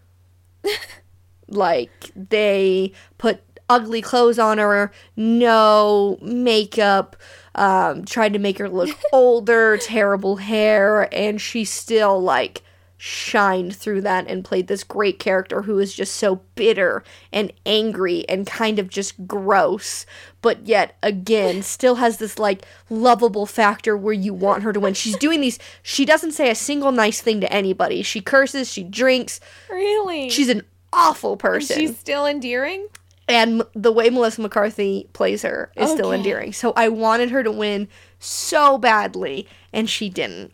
[1.47, 7.15] like they put ugly clothes on her, no makeup,
[7.55, 12.63] um, tried to make her look older, terrible hair, and she still like
[13.01, 18.27] shined through that and played this great character who is just so bitter and angry
[18.27, 20.05] and kind of just gross
[20.41, 24.93] but yet again still has this like lovable factor where you want her to win
[24.93, 28.83] she's doing these she doesn't say a single nice thing to anybody she curses she
[28.83, 30.29] drinks Really?
[30.29, 32.85] she's an awful person She's still endearing?
[33.29, 36.51] and the way Melissa McCarthy plays her is still endearing.
[36.51, 40.51] So I wanted her to win so badly, and she didn't.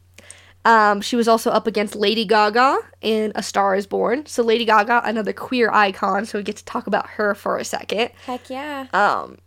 [0.65, 4.25] Um, she was also up against Lady Gaga in A Star Is Born.
[4.25, 6.25] So Lady Gaga, another queer icon.
[6.25, 8.10] So we get to talk about her for a second.
[8.25, 8.88] Heck yeah.
[8.91, 9.38] Um,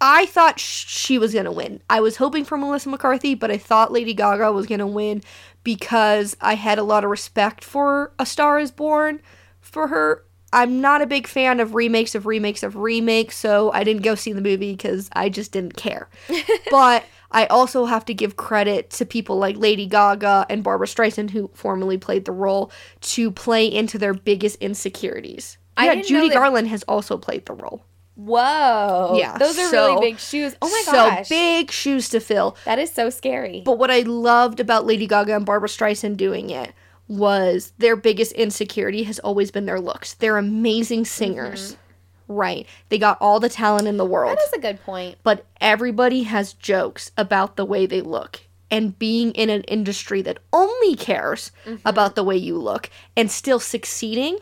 [0.00, 1.82] I thought sh- she was gonna win.
[1.90, 5.22] I was hoping for Melissa McCarthy, but I thought Lady Gaga was gonna win
[5.62, 9.20] because I had a lot of respect for A Star Is Born
[9.60, 10.24] for her.
[10.52, 14.14] I'm not a big fan of remakes of remakes of remakes, so I didn't go
[14.14, 16.08] see the movie because I just didn't care.
[16.70, 21.30] but I also have to give credit to people like Lady Gaga and Barbra Streisand,
[21.30, 25.56] who formerly played the role, to play into their biggest insecurities.
[25.76, 27.84] I yeah, Judy that- Garland has also played the role.
[28.16, 29.14] Whoa.
[29.16, 30.54] Yeah, Those are so- really big shoes.
[30.60, 31.28] Oh my so gosh.
[31.28, 32.56] So big shoes to fill.
[32.66, 33.62] That is so scary.
[33.64, 36.72] But what I loved about Lady Gaga and Barbra Streisand doing it
[37.08, 40.14] was their biggest insecurity has always been their looks.
[40.14, 41.72] They're amazing singers.
[41.72, 41.80] Mm-hmm.
[42.30, 42.64] Right.
[42.90, 44.38] They got all the talent in the world.
[44.38, 45.18] That is a good point.
[45.24, 48.40] but everybody has jokes about the way they look.
[48.70, 51.50] And being in an industry that only cares
[51.84, 54.38] about the way you look and still succeeding,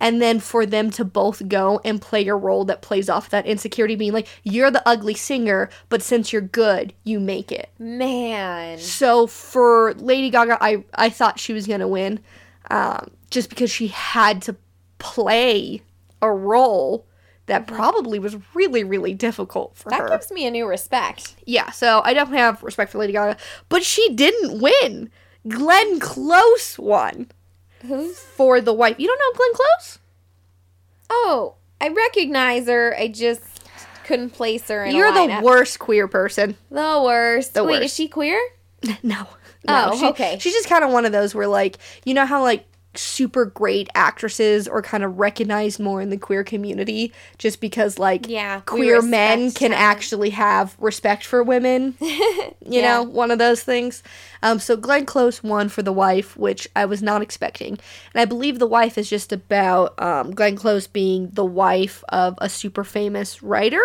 [0.00, 3.44] and then for them to both go and play a role that plays off that
[3.46, 8.78] insecurity being like you're the ugly singer but since you're good you make it Man.
[8.78, 12.18] so for lady gaga i i thought she was gonna win
[12.70, 14.56] um, just because she had to
[14.98, 15.82] play
[16.22, 17.06] a role
[17.50, 17.76] that mm-hmm.
[17.76, 21.34] probably was really really difficult for That her That gives me a new respect.
[21.46, 23.36] yeah so i definitely have respect for lady gaga
[23.68, 25.10] but she didn't win
[25.48, 27.30] glenn close won
[27.86, 28.18] Who's?
[28.18, 29.98] for the wife you don't know glenn close
[31.12, 32.94] Oh, I recognize her.
[32.96, 33.42] I just
[34.04, 35.42] couldn't place her in You're the lineup.
[35.42, 36.56] worst queer person.
[36.70, 37.54] The worst.
[37.54, 37.84] The Wait, worst.
[37.86, 38.40] is she queer?
[39.02, 39.26] No.
[39.68, 40.38] Oh, she- okay.
[40.38, 43.88] She's just kind of one of those where, like, you know how, like, super great
[43.94, 49.00] actresses or kind of recognized more in the queer community just because, like, Yeah, queer
[49.02, 51.94] men can actually have respect for women.
[52.62, 52.98] You Yeah.
[52.98, 54.02] know, one of those things.
[54.42, 57.78] Um, so Glenn Close won for the wife, which I was not expecting,
[58.12, 62.34] and I believe the wife is just about um, Glenn Close being the wife of
[62.38, 63.82] a super famous writer.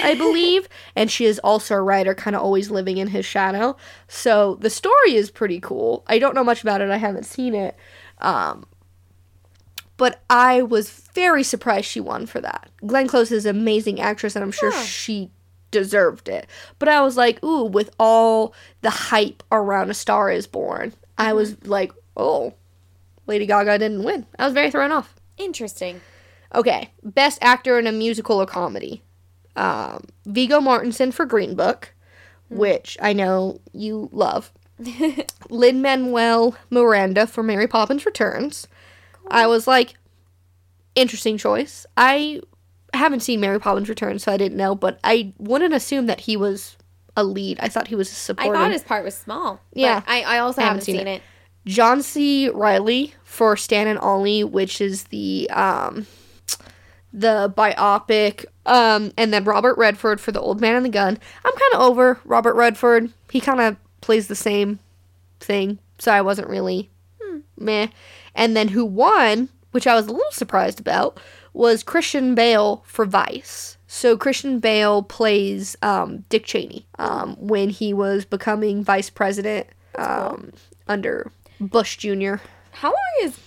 [0.00, 3.76] I believe, and she is also a writer, kind of always living in his shadow.
[4.08, 6.02] So the story is pretty cool.
[6.06, 6.90] I don't know much about it.
[6.90, 7.76] I haven't seen it,
[8.22, 8.64] um,
[9.98, 12.70] but I was very surprised she won for that.
[12.86, 14.82] Glenn Close is an amazing actress, and I'm sure Huh.
[14.82, 15.30] she
[15.70, 16.46] deserved it.
[16.78, 21.32] But I was like, ooh, with all the hype around A Star Is Born, I
[21.34, 22.54] was like, oh,
[23.26, 24.26] Lady Gaga didn't win.
[24.38, 25.14] I was very thrown off.
[25.38, 26.00] Interesting.
[26.54, 29.02] Okay, best actor in a musical or comedy.
[29.56, 31.94] Um, Viggo Mortensen for Green Book,
[32.50, 34.50] which I know you love.
[35.50, 38.68] Lin Manuel Miranda for Mary Poppins Returns.
[39.28, 39.94] I was like,
[40.94, 41.86] interesting choice.
[41.96, 42.40] I
[42.94, 46.36] haven't seen Mary Poppins Returns, so I didn't know, but I wouldn't assume that he
[46.36, 46.76] was
[47.16, 47.58] a lead.
[47.60, 48.54] I thought he was a supporting.
[48.54, 49.60] I thought his part was small.
[49.72, 50.02] Yeah.
[50.06, 51.22] I, I also I haven't, haven't seen seen, it.
[51.64, 52.48] John C.
[52.48, 56.06] Reilly for Stan and Ollie, which is the um
[57.12, 61.18] the biopic, um, and then Robert Redford for the Old Man and the Gun.
[61.44, 63.12] I'm kind of over Robert Redford.
[63.30, 64.78] He kind of plays the same
[65.40, 66.90] thing, so I wasn't really
[67.56, 67.88] meh.
[68.34, 71.18] And then who won, which I was a little surprised about,
[71.52, 73.76] was Christian Bale for Vice.
[73.86, 80.52] So Christian Bale plays um, Dick Cheney um, when he was becoming vice president um,
[80.88, 82.36] under Bush Jr.
[82.72, 83.38] How long has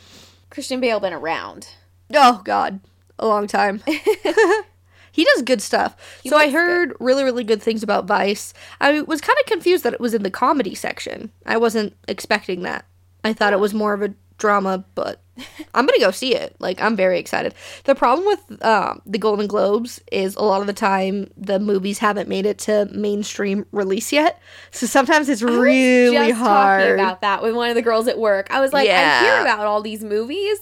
[0.51, 1.69] Christian Bale been around?
[2.13, 2.79] Oh God,
[3.17, 3.81] a long time.
[5.15, 5.95] he does good stuff.
[6.27, 6.53] so I good.
[6.53, 8.53] heard really, really good things about Vice.
[8.81, 11.31] I was kind of confused that it was in the comedy section.
[11.45, 12.83] I wasn't expecting that.
[13.23, 15.21] I thought it was more of a drama, but
[15.73, 16.57] I'm gonna go see it.
[16.59, 17.53] Like I'm very excited.
[17.85, 21.99] The problem with um, the Golden Globes is a lot of the time the movies
[21.99, 24.41] haven't made it to mainstream release yet.
[24.71, 26.81] So sometimes it's really just hard.
[26.81, 28.47] talking about that with one of the girls at work.
[28.51, 30.59] I was like, I hear about all these movies.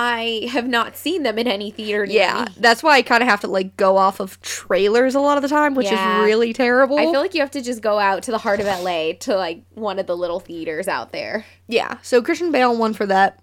[0.00, 2.04] I have not seen them in any theater.
[2.04, 2.54] Yeah, me.
[2.58, 5.42] that's why I kind of have to like go off of trailers a lot of
[5.42, 6.20] the time, which Yeah.
[6.20, 6.98] is really terrible.
[6.98, 9.34] I feel like you have to just go out to the heart of LA to
[9.34, 11.44] like one of the little theaters out there.
[11.66, 13.40] yeah, so Christian Bale won for that.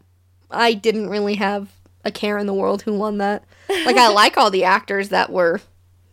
[0.49, 1.67] I didn't really have
[2.05, 3.43] a care in the world who won that.
[3.67, 5.59] Like I like all the actors that were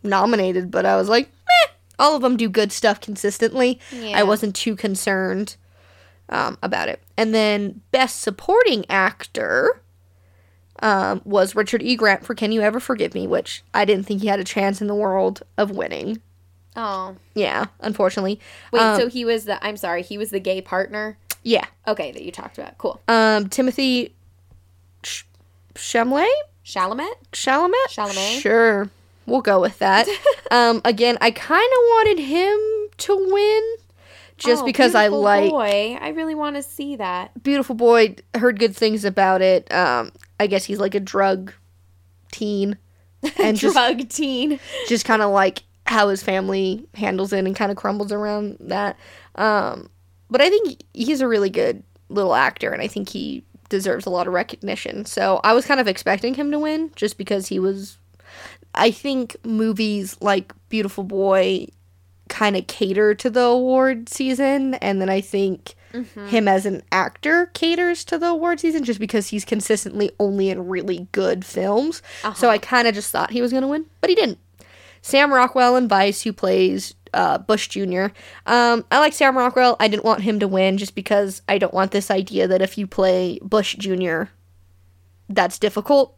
[0.03, 3.79] nominated, but I was like, meh, all of them do good stuff consistently.
[3.93, 4.19] Yeah.
[4.19, 5.55] I wasn't too concerned
[6.27, 7.01] um, about it.
[7.15, 9.79] And then best supporting actor
[10.81, 11.95] um, was Richard E.
[11.95, 14.81] Grant for Can You Ever Forgive Me, which I didn't think he had a chance
[14.81, 16.21] in the world of winning.
[16.75, 18.39] Oh, Yeah, unfortunately.
[18.71, 18.81] wait.
[18.81, 19.63] Um, so he was the.
[19.63, 20.01] I'm sorry.
[20.01, 21.17] He was the gay partner.
[21.43, 21.65] Yeah.
[21.87, 22.77] Okay, that you talked about.
[22.77, 22.99] Cool.
[23.07, 24.15] Um, Timothy
[25.03, 25.23] Sh-
[25.75, 26.27] Chalamet?
[26.65, 27.13] Chalamet.
[27.31, 27.73] Chalamet?
[27.89, 28.39] Chalamet?
[28.41, 28.89] Sure.
[29.25, 30.07] We'll go with that.
[30.51, 32.59] um, again, I kind of wanted him
[32.97, 33.75] to win
[34.37, 35.97] just Oh, because I like Boy.
[36.01, 37.43] I really want to see that.
[37.43, 38.15] Beautiful Boy.
[38.35, 39.71] Heard good things about it.
[39.71, 40.11] Um,
[40.43, 41.53] I guess he's like a drug
[42.31, 42.77] teen
[43.39, 44.59] and just Drug teen.
[44.87, 48.97] just kind of like how his family handles it and kind of crumbles around that.
[49.35, 49.89] Um,
[50.29, 54.09] but I think he's a really good little actor, and I think he deserves a
[54.09, 55.05] lot of recognition.
[55.05, 57.97] So I was kind of expecting him to win just because he was.
[58.75, 61.67] I think movies like Beautiful Boy
[62.29, 67.47] kind of cater to the award season, and then I think him as an actor
[67.53, 72.01] caters to the award season just because he's consistently only in really good films.
[72.35, 74.39] So I kind of just thought he was going to win, but he didn't.
[75.01, 78.05] Sam Rockwell in Vice, who plays uh, Bush Jr.
[78.45, 79.75] Um, I like Sam Rockwell.
[79.79, 82.77] I didn't want him to win just because I don't want this idea that if
[82.77, 84.23] you play Bush Jr.,
[85.29, 86.17] that's difficult.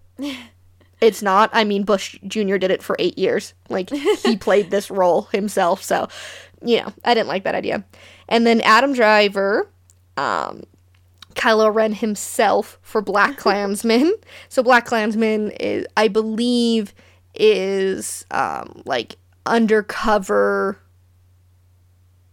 [1.02, 1.50] it's not.
[1.52, 2.58] I mean, Bush Jr.
[2.58, 3.54] did it for eight years.
[3.70, 5.84] Like, he played this role himself.
[5.84, 6.08] So,
[6.64, 7.84] you know, I didn't like that idea.
[8.28, 9.70] And then Adam Driver
[10.18, 10.64] um,
[11.36, 14.14] Kylo Ren himself for Black Klansman.
[14.50, 16.94] so Black Klansman is, I believe,
[17.34, 20.80] is um, like undercover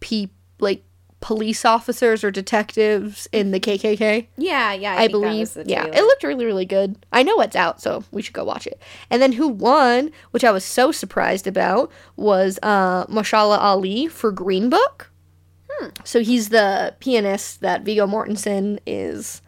[0.00, 0.28] pe
[0.61, 0.85] like
[1.20, 4.26] police officers or detectives in the KKK.
[4.37, 4.94] Yeah, yeah.
[4.94, 5.57] I, that believe.
[5.66, 7.05] Yeah, it looked really, really good.
[7.12, 8.81] I know it's out, so we should go watch it.
[9.11, 14.33] And then who won, which I was so surprised about, was uh, Mahershala Ali for
[14.33, 15.12] Green Book.
[16.05, 19.42] So he's the pianist that Viggo Mortensen is.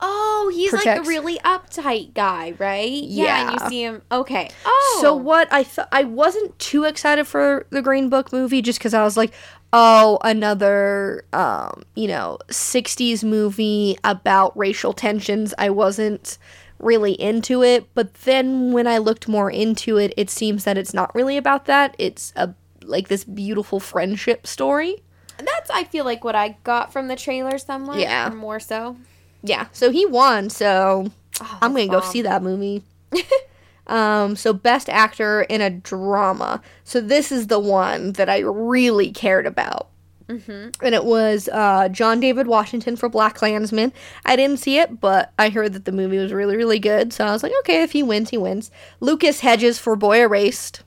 [0.00, 2.90] Oh, he's like a really uptight guy, right?
[2.90, 3.50] Yeah.
[3.50, 4.02] And you see him.
[4.12, 4.48] Okay.
[4.64, 4.98] Oh.
[5.02, 8.94] So what I thought I wasn't too excited for the Green Book movie just because
[8.94, 9.34] I was like,
[9.72, 15.52] oh, another um, you know, '60s movie about racial tensions.
[15.58, 16.38] I wasn't
[16.78, 20.94] really into it, but then when I looked more into it, it seems that it's
[20.94, 21.96] not really about that.
[21.98, 25.02] It's a like this beautiful friendship story.
[25.38, 28.00] That's I feel like what I got from the trailer somewhat.
[28.00, 28.30] Yeah.
[28.30, 28.96] Or more so.
[29.42, 30.50] Yeah, so he won.
[30.50, 32.82] So Oh, I'm gonna that's go see that movie.
[33.86, 36.62] um, so best actor in a drama.
[36.84, 39.88] So this is the one that I really cared about.
[40.28, 40.84] Mm-hmm.
[40.84, 43.94] And it was uh, John David Washington for Black Klansman.
[44.26, 47.14] I didn't see it, but I heard that the movie was really, really good.
[47.14, 48.70] So I was like, okay, if he wins, he wins.
[49.00, 50.82] Lucas Hedges for Boy Erased.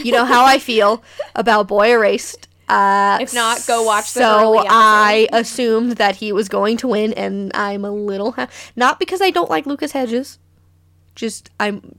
[0.00, 1.04] You know how I feel
[1.36, 2.47] about Boy Erased.
[2.68, 4.58] Uh, If not, go watch the movie.
[4.62, 4.66] So.
[4.68, 9.22] I assumed that he was going to win, and I'm a little ha- not because
[9.22, 10.38] I don't like Lucas Hedges,
[11.14, 11.98] just I'm,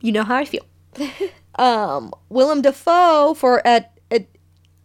[0.00, 0.64] you know how I feel.
[1.56, 4.26] um, Willem Dafoe for at at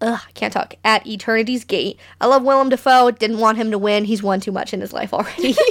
[0.01, 1.99] ugh, I can't talk at Eternity's Gate.
[2.19, 3.11] I love Willem Dafoe.
[3.11, 4.05] Didn't want him to win.
[4.05, 5.55] He's won too much in his life already.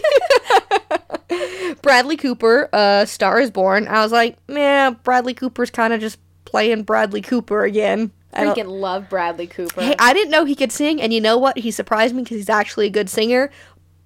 [1.83, 3.89] Bradley Cooper, uh, Star is Born.
[3.89, 8.11] I was like, man, Bradley Cooper's kind of just playing Bradley Cooper again.
[8.35, 9.81] Freaking love Bradley Cooper.
[9.81, 11.59] Hey, I didn't know he could sing, and you know what?
[11.59, 13.51] He surprised me because he's actually a good singer.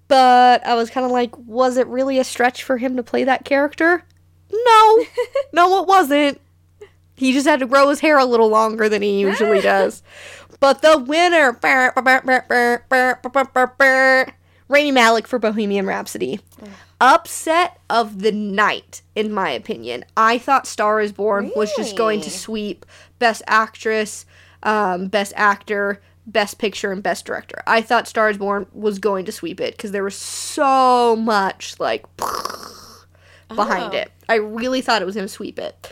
[0.09, 3.25] But I was kind of like, was it really a stretch for him to play
[3.25, 4.05] that character?
[4.53, 5.05] No,
[5.53, 6.41] no, it wasn't.
[7.15, 10.03] He just had to grow his hair a little longer than he usually does.
[10.61, 11.53] But the winner,
[14.69, 16.41] Rami Malek for Bohemian Rhapsody.
[16.63, 16.69] Oh.
[17.03, 20.05] Upset of the night, in my opinion.
[20.17, 22.87] I thought Star is Born was just going to sweep
[23.19, 24.25] Best Actress,
[24.63, 27.61] um, Best Actor, Best Picture, and Best Director.
[27.67, 31.75] I thought Star is Born was going to sweep it because there was so much
[31.81, 32.05] like
[33.49, 33.99] behind Oh.
[33.99, 34.13] it.
[34.29, 35.91] I really thought it was going to sweep it.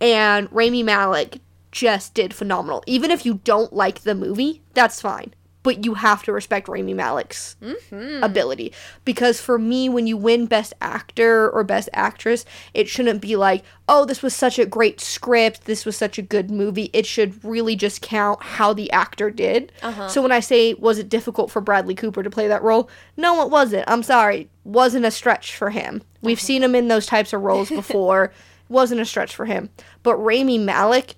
[0.00, 1.40] And Rami Malek
[1.72, 2.84] just did phenomenal.
[2.86, 5.34] Even if you don't like the movie, that's fine.
[5.66, 8.22] But you have to respect Rami Malek's mm-hmm.
[8.22, 8.72] ability.
[9.04, 13.64] Because for me, when you win Best Actor or Best Actress, it shouldn't be like,
[13.88, 16.88] oh, this was such a great script, this was such a good movie.
[16.92, 19.72] It should really just count how the actor did.
[19.82, 20.06] Uh-huh.
[20.06, 22.88] So when I say, was it difficult for Bradley Cooper to play that role?
[23.16, 23.90] No, it wasn't.
[23.90, 24.48] I'm sorry.
[24.62, 26.02] Wasn't a stretch for him.
[26.22, 26.46] We've uh-huh.
[26.46, 28.32] seen him in those types of roles before.
[28.68, 29.70] wasn't a stretch for him.
[30.02, 31.16] But Rami Malek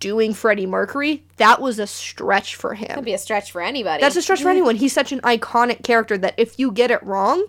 [0.00, 2.88] doing Freddie Mercury, that was a stretch for him.
[2.88, 4.00] That'd be a stretch for anybody.
[4.00, 4.50] That's a stretch for mm-hmm.
[4.50, 4.76] anyone.
[4.76, 7.44] He's such an iconic character that if you get it wrong,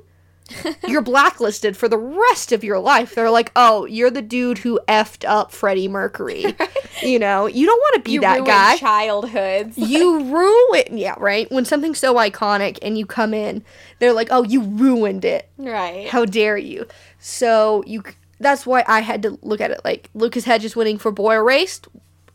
[0.88, 3.16] you're blacklisted for the rest of your life.
[3.16, 6.56] They're like, oh, you're the dude who effed up Freddie Mercury.
[7.02, 8.76] You know, you don't want to be you that guy.
[8.76, 9.78] childhoods.
[9.78, 11.50] you ruin, yeah, right.
[11.50, 13.64] When something's so iconic and you come in,
[14.00, 15.50] they're like, oh, you ruined it.
[15.58, 16.10] right.
[16.10, 16.88] How dare you?
[17.20, 18.04] So you.
[18.42, 21.88] That's why I had to look at it like Lucas Hedges winning for Boy Erased.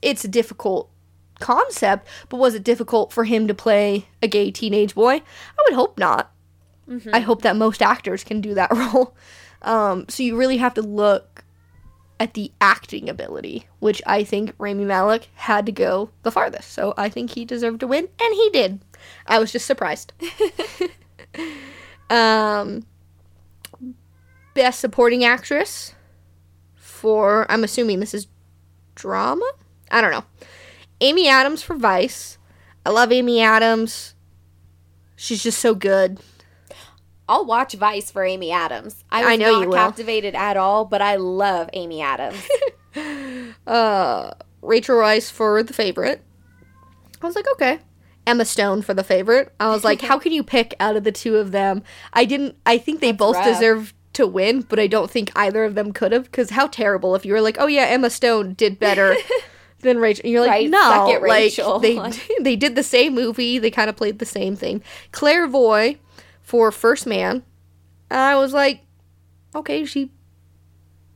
[0.05, 0.91] It's a difficult
[1.41, 5.15] concept, but was it difficult for him to play a gay teenage boy?
[5.15, 6.31] I would hope not.
[7.13, 9.17] I hope that most actors can do that role.
[9.63, 11.45] Um, so you really have to look
[12.21, 16.73] at the acting ability, which I think Rami Malek had to go the farthest.
[16.73, 18.81] So I think he deserved to win, and he did.
[19.27, 20.13] I was just surprised.
[22.11, 22.87] um,
[24.55, 25.95] best supporting actress
[26.77, 28.29] for I'm assuming this is
[28.95, 29.51] drama.
[29.91, 30.25] I don't know.
[31.01, 32.39] Amy Adams for Vice.
[32.87, 34.15] I love Amy Adams.
[35.17, 36.21] She's just so good.
[37.29, 39.05] I'll watch Vice for Amy Adams.
[39.11, 39.77] I, was I know not you will.
[39.77, 42.43] captivated at all, but I love Amy Adams.
[43.67, 44.31] Uh,
[44.63, 46.23] Rachel Weisz for The Favorite.
[47.21, 47.79] I was like, okay.
[48.27, 49.53] Emma Stone for The Favorite.
[49.59, 51.83] I was like, how can you pick out of the two of them?
[52.13, 52.57] I didn't.
[52.67, 53.47] I think they both rough.
[53.47, 56.25] deserve to win, but I don't think either of them could have.
[56.25, 59.17] Because how terrible if you were like, oh yeah, Emma Stone did better.
[59.85, 61.81] Than Rachel, and you're like, Right, no, it, Rachel.
[61.81, 64.83] like they they did the same movie, they kind of played the same thing.
[65.13, 65.99] Claire Foy
[66.43, 67.45] for First Man,
[68.11, 68.81] I was like,
[69.55, 70.11] okay, she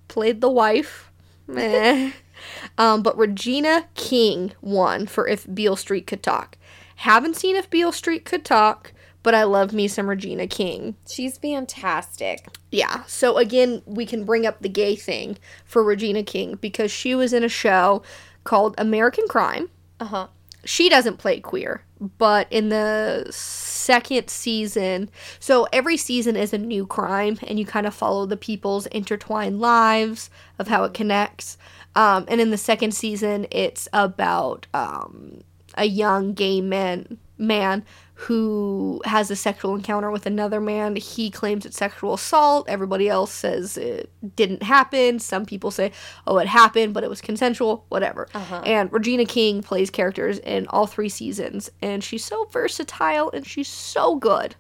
[0.09, 1.11] played the wife.
[1.47, 2.13] Meh.
[2.79, 6.57] um, but Regina King won for If Beale Street Could Talk.
[6.97, 8.93] Haven't seen If Beale Street Could Talk,
[9.23, 10.97] but I love me some Regina King.
[11.09, 12.47] She's fantastic.
[12.71, 13.05] Yeah.
[13.07, 17.33] So again, we can bring up the gay thing for Regina King because she was
[17.33, 18.03] in a show
[18.49, 19.69] called American Crime.
[20.01, 20.27] Uh huh.
[20.65, 21.83] She doesn't play queer,
[22.17, 27.87] but in the second season, so every season is a new crime, and you kind
[27.87, 31.59] of follow the people's intertwined lives of how it connects.
[31.95, 35.43] Um, and in the second season, it's about um,
[35.75, 37.85] a young gay man man
[38.23, 40.97] who has a sexual encounter with another man.
[40.97, 42.69] He claims it's sexual assault.
[42.69, 45.21] Everybody else says it didn't happen.
[45.21, 45.93] Some people say,
[46.27, 48.27] oh, it happened, but it was consensual, whatever.
[48.35, 48.63] Uh-huh.
[48.67, 53.69] And Regina King plays characters in all three seasons, and she's so versatile and she's
[53.69, 54.57] so good.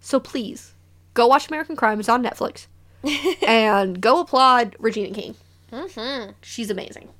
[0.00, 0.74] So please,
[1.14, 2.00] go watch American Crime.
[2.00, 2.66] It's on Netflix.
[3.46, 5.36] and go applaud Regina King.
[5.70, 6.32] Mm-hmm.
[6.42, 7.10] She's amazing.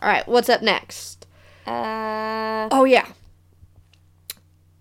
[0.00, 1.26] All right, what's up next?
[1.66, 3.06] Uh, Oh yeah.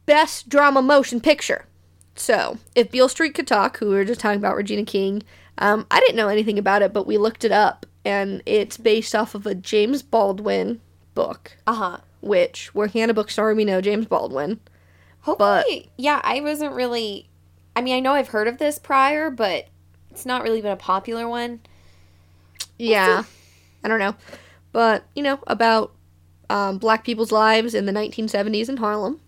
[0.06, 1.66] Best drama motion picture.
[2.16, 5.24] So, if Beale Street could talk, who we were just talking about Regina King,
[5.58, 9.16] um, I didn't know anything about it, but we looked it up, and it's based
[9.16, 10.82] off of a James Baldwin
[11.14, 11.98] book, uh huh.
[12.22, 14.60] which we're Hannah Bookstore, we know James Baldwin.
[15.22, 16.20] Hopefully, yeah.
[16.24, 17.30] I wasn't really.
[17.76, 19.68] I mean, I know I've heard of this prior, but
[20.12, 21.62] it's not really been a popular one.
[22.78, 23.24] Yeah,
[23.84, 24.16] I don't know,
[24.72, 25.94] but you know about
[26.50, 29.20] um, black people's lives in the 1970s in Harlem.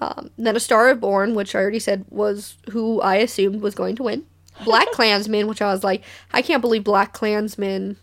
[0.00, 3.74] Um, then A Star is Born, which I already said was who I assumed was
[3.74, 4.24] going to win.
[4.64, 7.96] Black Klansman, which I was like, I can't believe Black Klansman.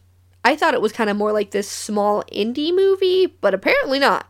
[0.44, 4.28] I thought it was kind of more like this small indie movie, but apparently not.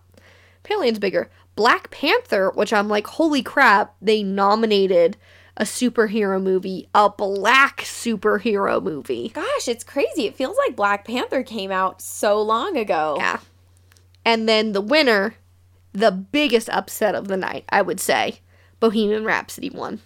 [0.63, 1.29] Apparently it's bigger.
[1.55, 5.17] Black Panther, which I'm like, holy crap, they nominated
[5.57, 9.29] a superhero movie, a black superhero movie.
[9.29, 10.25] Gosh, it's crazy.
[10.25, 13.15] It feels like Black Panther came out so long ago.
[13.17, 13.39] Yeah.
[14.25, 15.35] And then the winner,
[15.95, 18.39] the biggest upset of the night, I would say,
[18.79, 20.01] Bohemian Rhapsody won.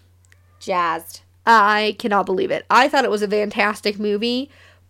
[0.60, 1.22] Jazzed.
[1.46, 2.66] I cannot believe it.
[2.70, 4.50] I thought it was a fantastic movie,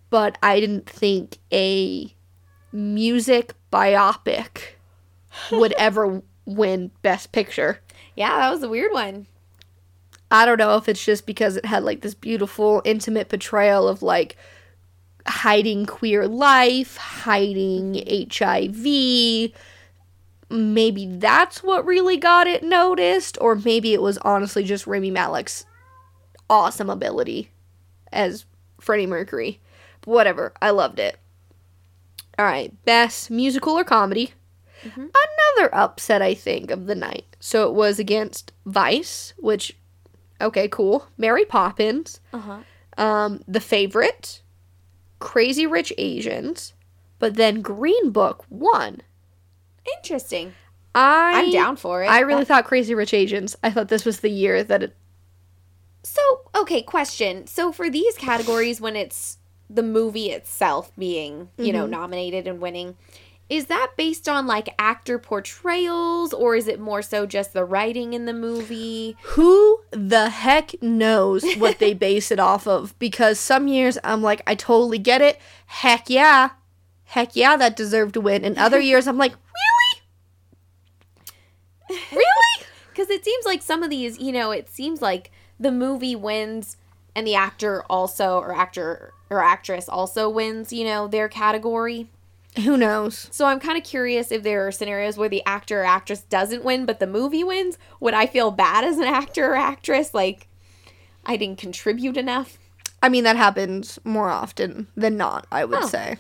[0.10, 2.14] but I didn't think a
[2.72, 4.76] music biopic
[5.52, 7.80] would ever win Best Picture.
[8.16, 9.28] Yeah, that was a weird one.
[10.32, 14.04] I don't know if it's just because it had like this beautiful, intimate portrayal of
[14.04, 14.36] like
[15.26, 19.52] hiding queer life, hiding HIV.
[20.50, 25.66] Maybe that's what really got it noticed, or maybe it was honestly just Rami Malek's
[26.50, 27.52] awesome ability
[28.12, 28.46] as
[28.82, 29.60] Freddie Mercury.
[30.02, 31.18] But whatever, I loved it.
[32.40, 34.34] All right, best musical or comedy.
[34.84, 35.10] Mhm.
[35.58, 37.26] Another upset, I think, of the night.
[37.40, 39.76] So it was against Vice, which,
[40.42, 41.08] okay, cool.
[41.18, 42.60] Mary Poppins, Uh huh.
[43.04, 44.42] um, The Favorite,
[45.20, 46.74] Crazy Rich Asians,
[47.20, 49.02] but then Green Book won.
[49.98, 50.54] Interesting.
[50.96, 52.08] I I'm down for it.
[52.08, 53.56] I really That- thought Crazy Rich Asians.
[53.64, 54.96] I thought this was the year that it.
[56.04, 56.22] So,
[56.56, 57.46] okay, question.
[57.48, 59.38] So, for these categories, when it's
[59.70, 61.90] the movie itself being, you know, Mhm.
[61.92, 62.96] nominated and winning,
[63.50, 68.14] is that based on like actor portrayals or is it more so just the writing
[68.14, 69.16] in the movie?
[69.36, 72.98] Who the heck knows what they base it off of?
[72.98, 75.38] Because some years I'm like, I totally get it.
[75.68, 76.52] Heck yeah.
[77.06, 78.46] Heck yeah, that deserved to win.
[78.46, 79.34] And other years I'm like,
[82.12, 82.66] really?
[82.94, 86.78] Because it seems like some of these, you know, it seems like the movie wins
[87.16, 92.08] and the actor also, or actor or actress also wins, you know, their category.
[92.64, 93.28] Who knows?
[93.32, 96.64] So I'm kind of curious if there are scenarios where the actor or actress doesn't
[96.64, 97.78] win, but the movie wins.
[98.00, 100.14] Would I feel bad as an actor or actress?
[100.14, 100.48] Like,
[101.26, 102.58] I didn't contribute enough?
[103.02, 105.88] I mean, that happens more often than not, I would Oh.
[105.88, 106.18] say.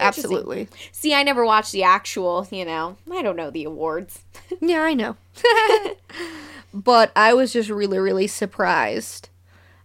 [0.00, 0.68] Absolutely.
[0.92, 4.20] See, I never watched the actual, you know, I don't know the awards.
[4.60, 5.16] Yeah, I know.
[6.74, 9.28] but I was just really, really surprised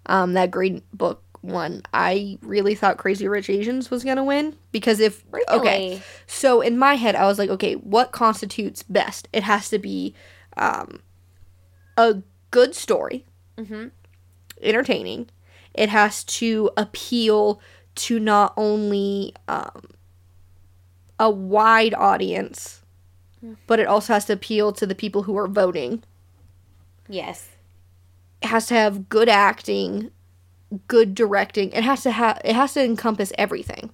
[0.05, 1.81] um, that Green Book won.
[1.93, 5.23] I really thought Crazy Rich Asians was going to win because if.
[5.49, 6.01] Okay.
[6.27, 9.27] So in my head, I was like, okay, what constitutes best?
[9.33, 10.13] It has to be
[10.57, 10.99] um,
[11.97, 13.25] a good story,
[13.57, 13.87] Mm-hmm.
[14.61, 15.29] entertaining.
[15.73, 17.61] It has to appeal
[17.95, 19.81] to not only um,
[21.21, 22.81] a wide audience,
[23.67, 26.03] but it also has to appeal to the people who are voting.
[27.07, 27.49] Yes.
[28.41, 30.09] It has to have good acting,
[30.87, 31.71] good directing.
[31.73, 33.91] It has to have it has to encompass everything.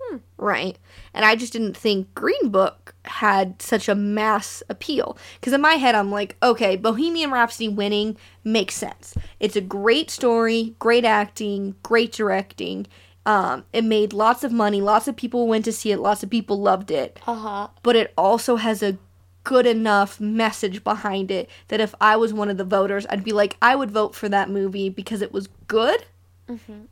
[0.00, 0.16] Hmm.
[0.38, 0.78] Right?
[1.12, 5.74] And I just didn't think Green Book had such a mass appeal cuz in my
[5.74, 9.14] head I'm like, okay, Bohemian Rhapsody winning makes sense.
[9.40, 12.86] It's a great story, great acting, great directing.
[13.26, 14.80] Um, it made lots of money.
[14.80, 15.98] Lots of people went to see it.
[15.98, 17.68] Lots of people loved it Uh huh.
[17.82, 18.96] but it also has a
[19.44, 23.32] good enough message behind it that if I was one of the voters, I'd be
[23.32, 26.04] like, I would vote for that movie because it was good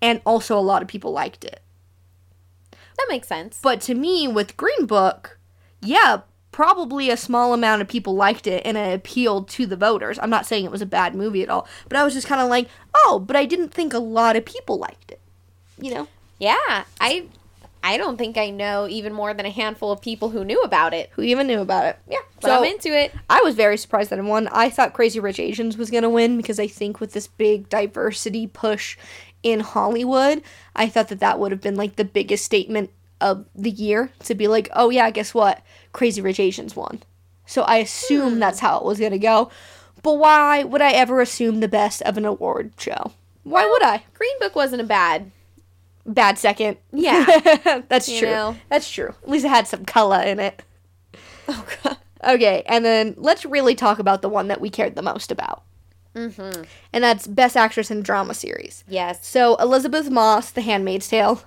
[0.01, 1.61] and also a lot of people liked it.
[2.71, 3.59] That makes sense.
[3.63, 5.39] But to me, with Green Book,
[5.83, 6.21] yeah,
[6.53, 10.19] probably a small amount of people liked it and it appealed to the voters.
[10.21, 12.41] I'm not saying it was a bad movie at all, but I was just kind
[12.41, 15.21] of like, oh, but I didn't think a lot of people liked it.
[15.81, 16.09] You know?
[16.39, 17.27] Yeah, I
[17.83, 20.95] I don't think I know even more than a handful of people who knew about
[20.95, 21.11] it.
[21.15, 21.99] Who even knew about it?
[22.09, 23.13] Yeah, but So- I'm into it.
[23.31, 24.49] I was very surprised that it won.
[24.49, 27.69] I thought Crazy Rich Asians was going to win because I think with this big
[27.69, 28.97] diversity push
[29.43, 30.43] in Hollywood,
[30.75, 34.35] I thought that that would have been like the biggest statement of the year to
[34.35, 35.63] be like, oh yeah, guess what?
[35.93, 37.03] Crazy Rich Asians won.
[37.47, 38.39] So I assume hmm.
[38.39, 39.51] that's how it was going to go.
[40.03, 43.13] But why would I ever assume the best of an award show?
[43.43, 44.05] Why would I?
[44.15, 45.31] Green Book wasn't a bad.
[46.09, 46.79] Bad second.
[46.91, 47.25] Yeah.
[47.89, 48.31] that's You true.
[48.31, 48.57] know.
[48.71, 49.15] That's true.
[49.23, 50.63] At least it had some color in it.
[51.51, 51.97] Oh god.
[52.25, 55.63] Okay, and then let's really talk about the one that we cared the most about.
[56.15, 56.65] Mm-hmm.
[56.93, 58.85] And that's Best Actress in a Drama Series.
[58.87, 59.27] Yes.
[59.27, 61.43] So, Elisabeth Moss, The Handmaid's Tale.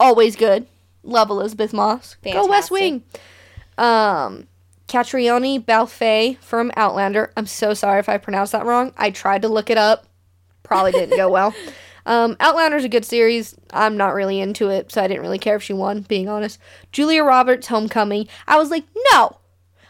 [0.00, 0.66] Always good.
[1.04, 2.16] Love Elisabeth Moss.
[2.24, 3.04] Go West Wing.
[3.78, 4.48] Um,
[4.88, 7.30] Catriona Balfe from Outlander.
[7.36, 8.92] I'm so sorry if I pronounced that wrong.
[8.96, 10.06] I tried to look it up.
[10.62, 11.54] Probably didn't go well.
[12.06, 13.54] Um, Outlander's a good series.
[13.72, 16.58] I'm not really into it, so I didn't really care if she won, being honest.
[16.92, 18.28] Julia Roberts, Homecoming.
[18.46, 19.38] I was like, no.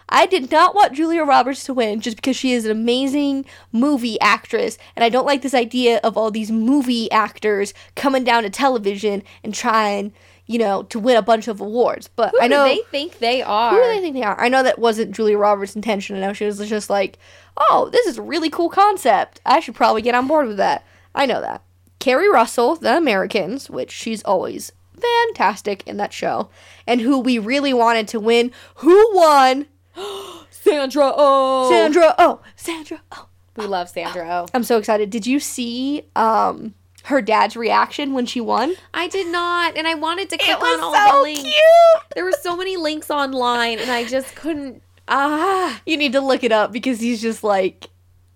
[0.09, 4.21] I did not want Julia Roberts to win just because she is an amazing movie
[4.21, 8.51] actress, and I don't like this idea of all these movie actors coming down to
[8.51, 10.13] television and trying,
[10.47, 12.09] you know, to win a bunch of awards.
[12.09, 13.71] But Who I know do they think they are?
[13.71, 14.39] who do they think they are?
[14.39, 16.17] I know that wasn't Julia Roberts' intention.
[16.17, 17.19] I know she was just like,
[17.57, 19.41] oh, this is a really cool concept.
[19.47, 20.85] I should probably get on board with that.
[21.15, 21.63] I know that.
[22.05, 26.51] Keri Russell, The Americans, which she's always fantastic in that show,
[26.87, 28.51] and who we really wanted to win.
[28.77, 29.65] Who won?
[30.51, 31.71] Sandra Oh.
[31.71, 33.29] Sandra Oh, Sandra Oh.
[33.57, 34.47] We love Sandra Oh.
[34.53, 35.09] I'm so excited.
[35.09, 36.75] Did you see um
[37.05, 38.75] her dad's reaction when she won?
[38.93, 41.41] I did not, and I wanted to click on all so the links.
[41.41, 41.55] cute.
[42.15, 44.83] There were so many links online, and I just couldn't.
[45.09, 45.81] Ah.
[45.87, 47.89] You need to look it up because he's just like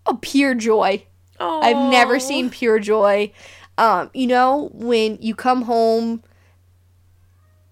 [0.07, 1.05] a pure joy.
[1.41, 1.61] Oh.
[1.61, 3.31] I've never seen pure joy.
[3.79, 6.23] Um, you know, when you come home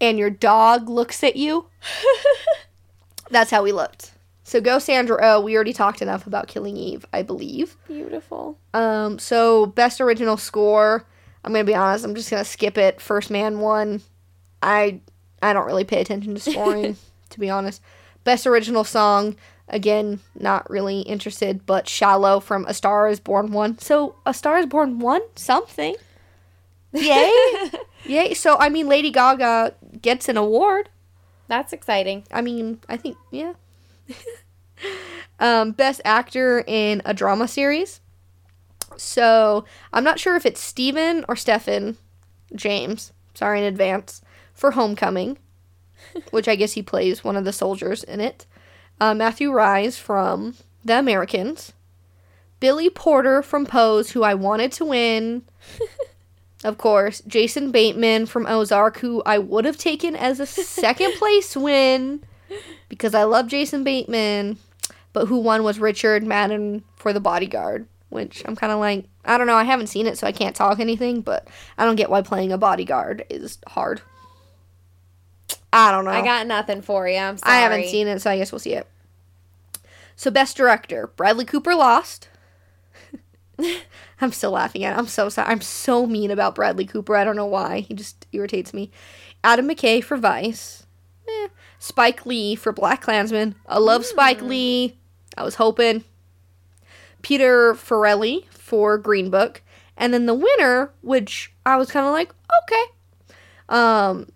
[0.01, 1.67] and your dog looks at you,
[3.29, 4.13] that's how we looked.
[4.43, 5.41] So go Sandra Oh.
[5.41, 7.75] We already talked enough about Killing Eve, I believe.
[7.87, 8.57] beautiful.
[8.73, 11.05] Um, so best original score.
[11.43, 12.05] I'm gonna be honest.
[12.05, 13.01] I'm just gonna skip it.
[13.01, 14.01] First Man won.
[14.63, 15.01] I
[15.41, 16.95] I don't really pay attention to scoring,
[17.29, 17.81] to be honest.
[18.23, 19.35] Best original song.
[19.69, 21.65] Again, not really interested.
[21.65, 23.79] But Shallow from A Star Is Born 1.
[23.79, 25.21] So A Star Is Born 1?
[25.35, 25.95] something.
[26.93, 27.71] Yay!
[28.05, 28.33] Yay!
[28.33, 30.89] So I mean, Lady Gaga gets an award.
[31.47, 32.25] That's exciting.
[32.31, 33.53] I mean, I think yeah.
[35.39, 38.01] um, best actor in a drama series.
[38.95, 41.97] So I'm not sure if it's Steven or Stephen
[42.55, 43.11] James.
[43.33, 44.21] Sorry in advance
[44.53, 45.37] for Homecoming,
[46.31, 48.45] which I guess he plays one of the soldiers in it.
[48.99, 51.73] Uh, Matthew Rhys from The Americans.
[52.59, 55.43] Billy Porter from Pose, who I wanted to win.
[56.63, 61.55] Of course, Jason Bateman from Ozark, who I would have taken as a second place
[61.55, 62.23] win
[62.89, 64.57] because I love Jason Bateman,
[65.13, 69.37] but who won was Richard Madden for The Bodyguard, which I'm kind of like, I
[69.37, 72.09] don't know, I haven't seen it, so I can't talk anything, but I don't get
[72.09, 74.01] why playing a bodyguard is hard.
[75.77, 76.11] I don't know.
[76.11, 77.17] I got nothing for you.
[77.17, 77.55] I'm sorry.
[77.55, 78.87] I haven't seen it, so I guess we'll see it.
[80.15, 82.29] So, best director Bradley Cooper lost.
[84.21, 84.97] I'm still laughing at it.
[84.97, 85.47] I'm so sorry.
[85.47, 87.15] I'm so mean about Bradley Cooper.
[87.15, 87.81] I don't know why.
[87.81, 88.89] He just irritates me.
[89.43, 90.87] Adam McKay for Vice.
[91.29, 91.49] Eh.
[91.77, 93.53] Spike Lee for Black Klansman.
[93.67, 94.97] I love Spike Lee.
[95.37, 96.03] I was hoping.
[97.21, 99.61] Peter Farrelly for Green Book.
[99.95, 102.83] And then the winner, which I was kind of like, okay.
[103.69, 104.31] Um,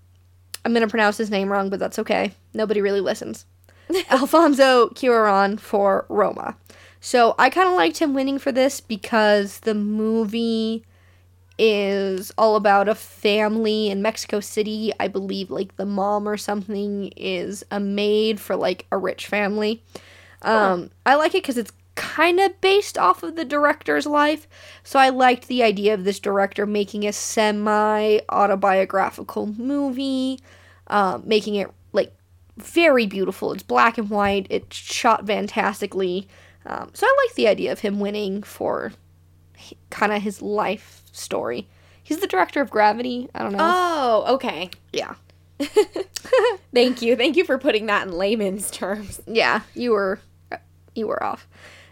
[0.64, 2.34] I'm going to pronounce his name wrong, but that's okay.
[2.54, 3.46] Nobody really listens.
[4.10, 6.56] Alfonso Cuarón for Roma.
[7.00, 10.86] So I kind of liked him winning for this because the movie
[11.58, 14.92] is all about a family in Mexico City.
[15.00, 19.84] I believe like the mom or something is a maid for like a rich family.
[20.44, 24.48] Um, I like it because it's kind of based off of the director's life.
[24.84, 30.40] So I liked the idea of this director making a semi autobiographical movie,
[30.88, 32.14] um, making it like
[32.58, 33.52] very beautiful.
[33.54, 34.48] It's black and white.
[34.50, 36.28] It's shot fantastically.
[36.66, 38.94] Um, so I like the idea of him winning for
[39.90, 41.68] kind of his life story.
[42.04, 43.30] He's the director of Gravity.
[43.34, 43.60] I don't know.
[43.62, 44.70] Oh, okay.
[44.92, 45.16] yeah.
[46.74, 47.16] Thank you.
[47.16, 49.22] Thank you for putting that in layman's terms.
[49.28, 50.20] Yeah, you were
[50.96, 51.48] you were off.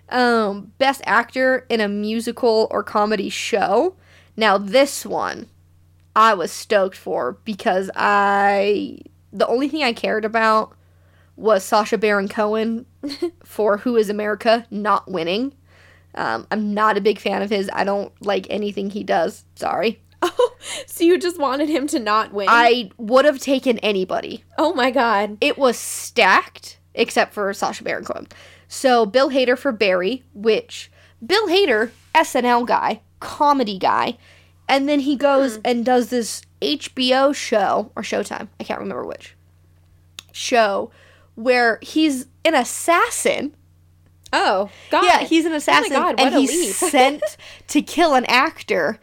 [0.10, 3.96] Um, best actor in a musical or comedy show.
[4.36, 5.48] Now this one
[6.16, 9.00] I was stoked for because I
[9.32, 10.76] the only thing I cared about
[11.36, 12.86] was Sacha Baron Cohen
[13.44, 15.54] for Who Is America not winning.
[16.16, 17.70] Um, I'm not a big fan of his.
[17.72, 19.46] I don't like anything he does.
[19.56, 20.02] Sorry.
[20.22, 20.52] Oh,
[20.86, 22.48] so you just wanted him to not win?
[22.50, 24.44] I would have taken anybody.
[24.58, 25.38] oh my god.
[25.40, 28.28] It was stacked except for Sacha Baron Cohen.
[28.70, 30.90] So Bill Hader for Barry, which
[31.26, 34.18] Bill Hader, SNL guy, comedy guy,
[34.70, 35.62] and then he goes hmm.
[35.66, 39.36] and does this HBO show or Showtime, I can't remember which
[40.32, 40.92] show,
[41.36, 43.56] where he's an assassin.
[44.32, 45.04] Oh god.
[45.04, 47.24] Yeah, he's an oh assassin, God, what and he's sent
[47.68, 49.00] to kill an actor,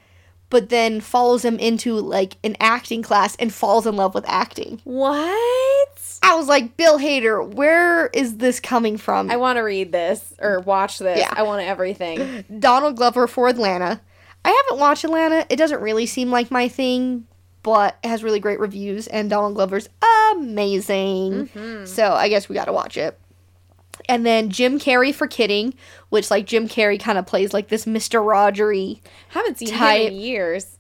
[0.49, 4.81] but then follows him into like an acting class and falls in love with acting.
[4.85, 5.96] what?
[6.23, 9.31] I was like, Bill Hader, where is this coming from?
[9.31, 11.19] I want to read this or watch this.
[11.19, 11.33] Yeah.
[11.33, 12.45] I want everything.
[12.59, 14.01] Donald Glover for Atlanta.
[14.45, 15.45] I haven't watched Atlanta.
[15.49, 17.27] It doesn't really seem like my thing,
[17.63, 19.89] but it has really great reviews, and Donald Glover's
[20.33, 21.49] amazing.
[21.49, 21.87] Mm-hmm.
[21.87, 23.19] So I guess we got to watch it.
[24.09, 25.75] And then Jim Carrey for Kidding,
[26.11, 29.01] which like Jim Carrey kind of plays like this Mister Rogery.
[29.31, 30.03] Haven't seen Type.
[30.03, 30.79] him in years.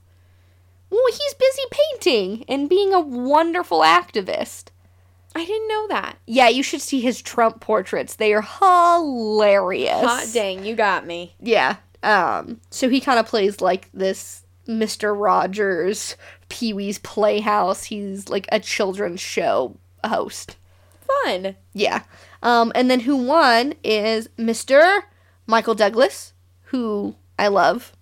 [0.90, 4.66] Well, he's busy painting and being a wonderful activist.
[5.36, 6.16] I didn't know that.
[6.26, 8.16] Yeah, you should see his Trump portraits.
[8.16, 10.00] They are hilarious.
[10.00, 11.34] Hot dang, you got me.
[11.38, 11.76] Yeah.
[12.02, 15.14] Um, so he kind of plays like this Mr.
[15.14, 16.16] Rogers,
[16.48, 17.84] Pee Wee's Playhouse.
[17.84, 20.56] He's like a children's show host.
[21.24, 21.56] Fun.
[21.74, 22.04] Yeah.
[22.42, 25.02] Um, and then who won is Mr.
[25.46, 26.32] Michael Douglas,
[26.62, 27.92] who I love.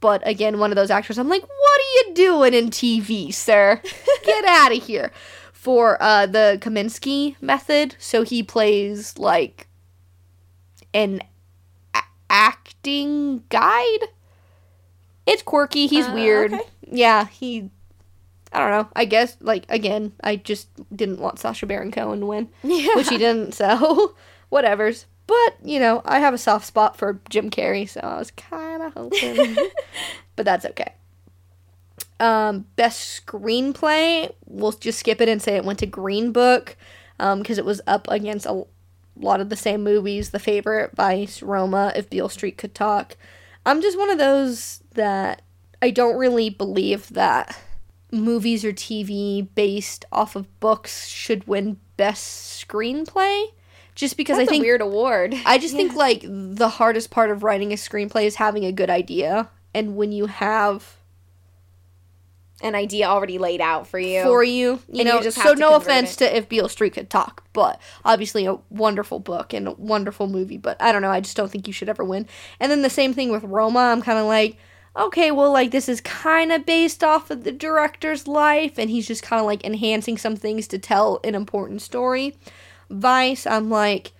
[0.00, 3.82] But again, one of those actors, I'm like, what are you doing in TV, sir?
[4.24, 5.12] Get out of here.
[5.60, 9.68] For uh, the Kominsky method, so he plays like
[10.94, 11.20] an
[11.94, 11.98] a-
[12.30, 14.08] acting guide.
[15.26, 15.86] It's quirky.
[15.86, 16.54] He's Uh, weird.
[16.54, 16.64] okay.
[16.90, 17.68] Yeah, he.
[18.52, 18.88] I don't know.
[18.96, 22.94] I guess like again, I just didn't want Sacha Baron Cohen to win Yeah.
[22.96, 24.14] which he didn't, so
[24.48, 25.04] whatever's.
[25.26, 28.82] But, you know, I have a soft spot for Jim Carrey, so I was kind
[28.82, 29.56] of hoping.
[30.36, 30.94] but that's okay.
[32.20, 36.76] Um, best screenplay, we'll just skip it and say it went to Green Book
[37.18, 38.64] because it was up against a
[39.16, 43.16] lot of the same movies The Favorite, Vice, Roma, If Beale Street Could Talk.
[43.64, 45.42] I'm just one of those that
[45.82, 47.58] I don't really believe that
[48.12, 53.46] movies or TV based off of books should win best screenplay.
[53.94, 55.34] Just because That's I think a weird award.
[55.44, 58.88] I just think like the hardest part of writing a screenplay is having a good
[58.88, 60.96] idea, and when you have
[62.62, 64.22] An idea already laid out for you.
[64.22, 65.16] for you, you And know.
[65.16, 66.18] you just so no offense it.
[66.18, 70.58] to if Beale Street could talk, but obviously a wonderful book and a wonderful movie.
[70.58, 71.10] But I don't know.
[71.10, 72.26] I just don't think you should ever win.
[72.58, 73.78] And then the same thing with Roma.
[73.80, 74.58] I'm kind of like,
[74.96, 79.06] okay, well, like this is kind of based off of the director's life, and he's
[79.06, 82.36] just kind of like enhancing some things to tell an important story.
[82.90, 84.12] Vice, I'm like,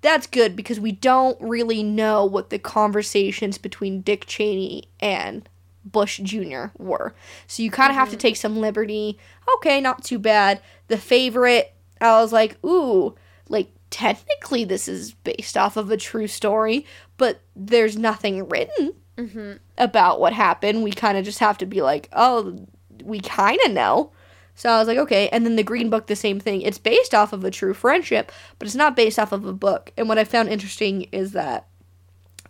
[0.00, 5.48] that's good because we don't really know what the conversations between Dick Cheney and
[5.92, 6.66] Bush Jr.
[6.76, 7.14] were.
[7.46, 8.20] So you kind of have to mm-hmm.
[8.20, 9.18] take some liberty.
[9.56, 10.60] Okay, not too bad.
[10.88, 13.14] The favorite, I was like, ooh,
[13.48, 16.84] like technically this is based off of a true story,
[17.16, 19.52] but there's nothing written mm-hmm.
[19.76, 20.82] about what happened.
[20.82, 22.66] We kind of just have to be like, oh,
[23.02, 24.12] we kind of know.
[24.54, 25.28] So I was like, okay.
[25.28, 26.62] And then the Green Book, the same thing.
[26.62, 29.92] It's based off of a true friendship, but it's not based off of a book.
[29.96, 31.68] And what I found interesting is that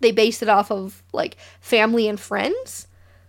[0.01, 2.88] they based it off of like family and friends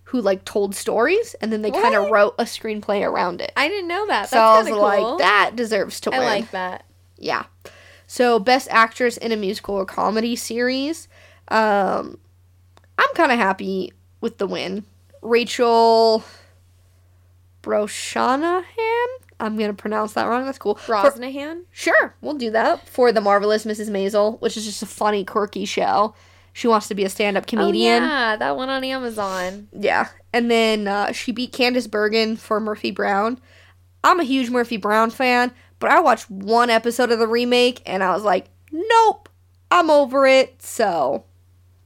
[0.10, 3.51] who like told stories, and then they kind of wrote a screenplay around it.
[3.55, 4.30] I didn't know that.
[4.30, 4.80] That's so I was cool.
[4.80, 6.28] like, that deserves to I win.
[6.28, 6.86] I like that.
[7.18, 7.43] Yeah.
[8.07, 11.07] So best actress in a musical or comedy series.
[11.49, 12.18] Um,
[12.97, 14.84] I'm kind of happy with the win.
[15.22, 16.24] Rachel
[17.62, 18.64] Broshanahan.
[19.39, 20.43] I'm gonna pronounce that wrong.
[20.45, 20.74] That's cool.
[20.76, 21.66] For- Brosnahan.
[21.72, 23.89] sure, we'll do that for the marvelous Mrs.
[23.91, 26.16] Maisel, which is just a funny, quirky show.
[26.60, 28.03] She wants to be a stand-up comedian.
[28.03, 29.70] Oh, yeah, that one on Amazon.
[29.72, 30.10] Yeah.
[30.34, 33.39] And then uh, she beat Candice Bergen for Murphy Brown.
[34.03, 38.03] I'm a huge Murphy Brown fan, but I watched one episode of the remake and
[38.03, 39.30] I was like, nope,
[39.72, 40.62] I'm over it.
[40.62, 41.24] So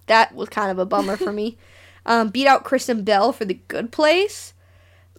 [0.08, 1.60] that was kind of a bummer for me.
[2.06, 4.54] Um, beat out Kristen Bell for The Good Place.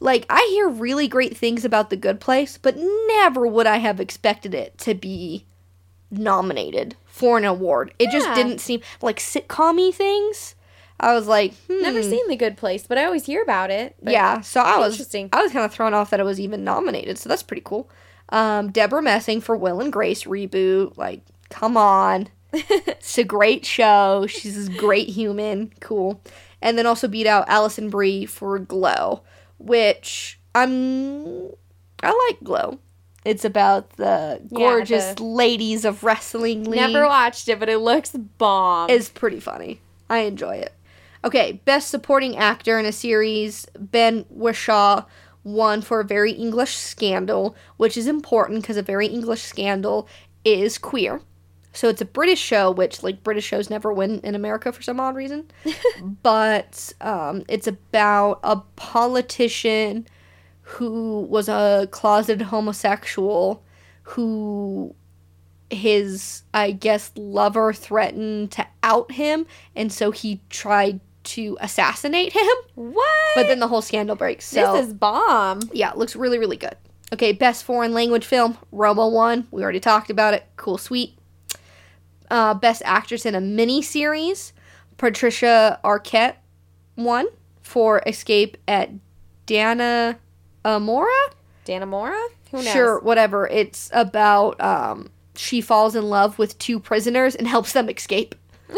[0.01, 4.01] Like, I hear really great things about The Good Place, but never would I have
[4.01, 5.47] expected it to be
[6.19, 7.95] nominated for an award.
[7.99, 10.55] It just didn't seem like sitcom things.
[11.01, 11.83] I was like, hmm.
[11.83, 13.97] Never seen The Good Place, but I always hear about it.
[14.03, 15.29] but- Yeah, so I was Interesting.
[15.33, 17.91] I was kind of thrown off that it was even nominated, so that's pretty cool.
[18.31, 20.97] Um, Debra Messing for Will and Grace reboot.
[20.97, 24.27] Like, come on, it's a great show.
[24.29, 25.73] She's a great human.
[25.81, 26.21] Cool.
[26.63, 29.23] And then also beat out Alison Brie for Glow,
[29.59, 31.49] which I'm
[32.03, 32.79] I like Glow.
[33.25, 36.81] It's about the Yeah, gorgeous the- ladies of wrestling league.
[36.81, 38.91] Never watched it, but it looks bomb.
[38.91, 39.81] is pretty funny.
[40.11, 40.73] I enjoy it.
[41.25, 45.05] Okay, best supporting actor in a series, Ben Whishaw
[45.43, 50.07] won for a very English scandal, which is important because a very English scandal
[50.45, 51.23] is queer.
[51.73, 55.01] So it's a British show, which like British shows never win in America for some
[55.01, 55.51] odd reason.
[56.23, 60.07] but um, it's about a politician
[60.65, 63.63] who was a closeted homosexual
[64.03, 64.95] who
[65.71, 69.47] his I guess lover threatened to out him
[69.77, 72.57] and so he tried to assassinate him.
[72.75, 73.35] What?
[73.35, 75.61] but then the whole scandal breaks so this is bomb.
[75.73, 76.77] yeah it looks really really good.
[77.13, 80.47] Okay best foreign language film Roma won we already talked about it.
[80.57, 81.19] Cool sweet.
[82.31, 84.55] Uh, best actress in a mini series
[84.97, 86.37] Patricia Arquette
[86.97, 87.27] won
[87.63, 88.91] for Escape at
[89.47, 90.19] Dana
[90.65, 91.11] Amora
[91.65, 92.23] Dana Mora?
[92.51, 92.69] Who knows?
[92.69, 93.47] Sure, whatever.
[93.49, 98.35] It's about um, she falls in love with two prisoners and helps them escape.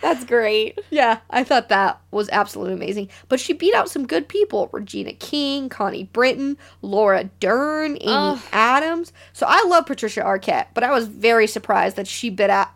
[0.00, 0.78] That's great.
[0.90, 3.08] Yeah, I thought that was absolutely amazing.
[3.28, 8.40] But she beat out some good people: Regina King, Connie Britton, Laura Dern, Amy Ugh.
[8.52, 9.12] Adams.
[9.32, 12.68] So I love Patricia Arquette, but I was very surprised that she bit out,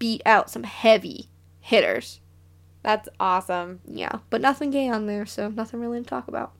[0.00, 1.28] beat out some heavy
[1.60, 2.20] hitters.
[2.82, 3.80] That's awesome.
[3.86, 6.52] Yeah, but nothing gay on there, so nothing really to talk about.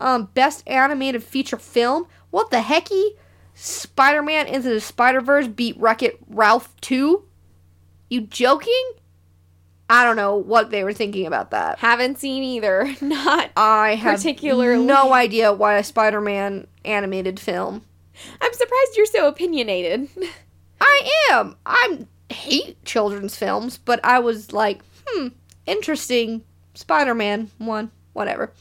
[0.00, 2.06] Um, best animated feature film.
[2.30, 3.10] What the hecky?
[3.54, 7.22] Spider-Man into the Spider-Verse beat Wreck-It Ralph 2?
[8.08, 8.92] You joking?
[9.90, 11.78] I don't know what they were thinking about that.
[11.80, 12.94] Haven't seen either.
[13.00, 13.50] Not.
[13.56, 17.82] I have Particularly- no idea why a Spider-Man animated film.
[18.40, 20.08] I'm surprised you're so opinionated.
[20.80, 21.56] I am.
[21.66, 25.28] I hate children's films, but I was like, hmm,
[25.66, 26.42] interesting.
[26.74, 28.52] Spider-Man won, whatever.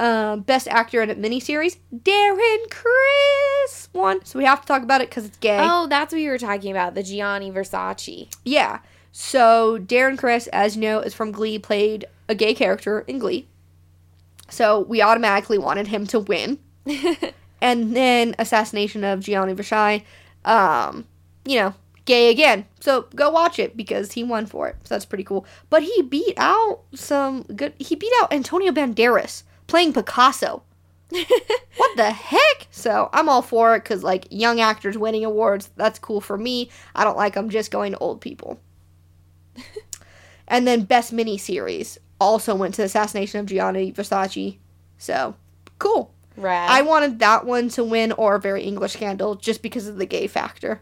[0.00, 4.24] Um, best actor in a miniseries, Darren Criss won.
[4.24, 5.58] So we have to talk about it because it's gay.
[5.60, 6.94] oh, that's what you were talking about.
[6.94, 8.34] The Gianni Versace.
[8.42, 8.78] Yeah.
[9.12, 13.46] So Darren Criss, as you know, is from Glee, played a gay character in Glee.
[14.48, 16.60] So we automatically wanted him to win.
[17.60, 20.02] and then Assassination of Gianni Versace,
[20.46, 21.04] um,
[21.44, 21.74] you know,
[22.06, 22.64] gay again.
[22.80, 24.76] So go watch it because he won for it.
[24.84, 25.44] So that's pretty cool.
[25.68, 27.74] But he beat out some good.
[27.78, 30.62] He beat out Antonio Banderas playing Picasso.
[31.08, 32.66] what the heck?
[32.70, 36.70] So I'm all for it because like young actors winning awards, that's cool for me.
[36.94, 38.60] I don't like them just going to old people.
[40.48, 44.58] and then best miniseries also went to the Assassination of Gianni Versace.
[44.98, 45.34] So
[45.78, 46.12] cool.
[46.36, 46.70] Rad.
[46.70, 50.26] I wanted that one to win or Very English Scandal just because of the gay
[50.26, 50.80] factor.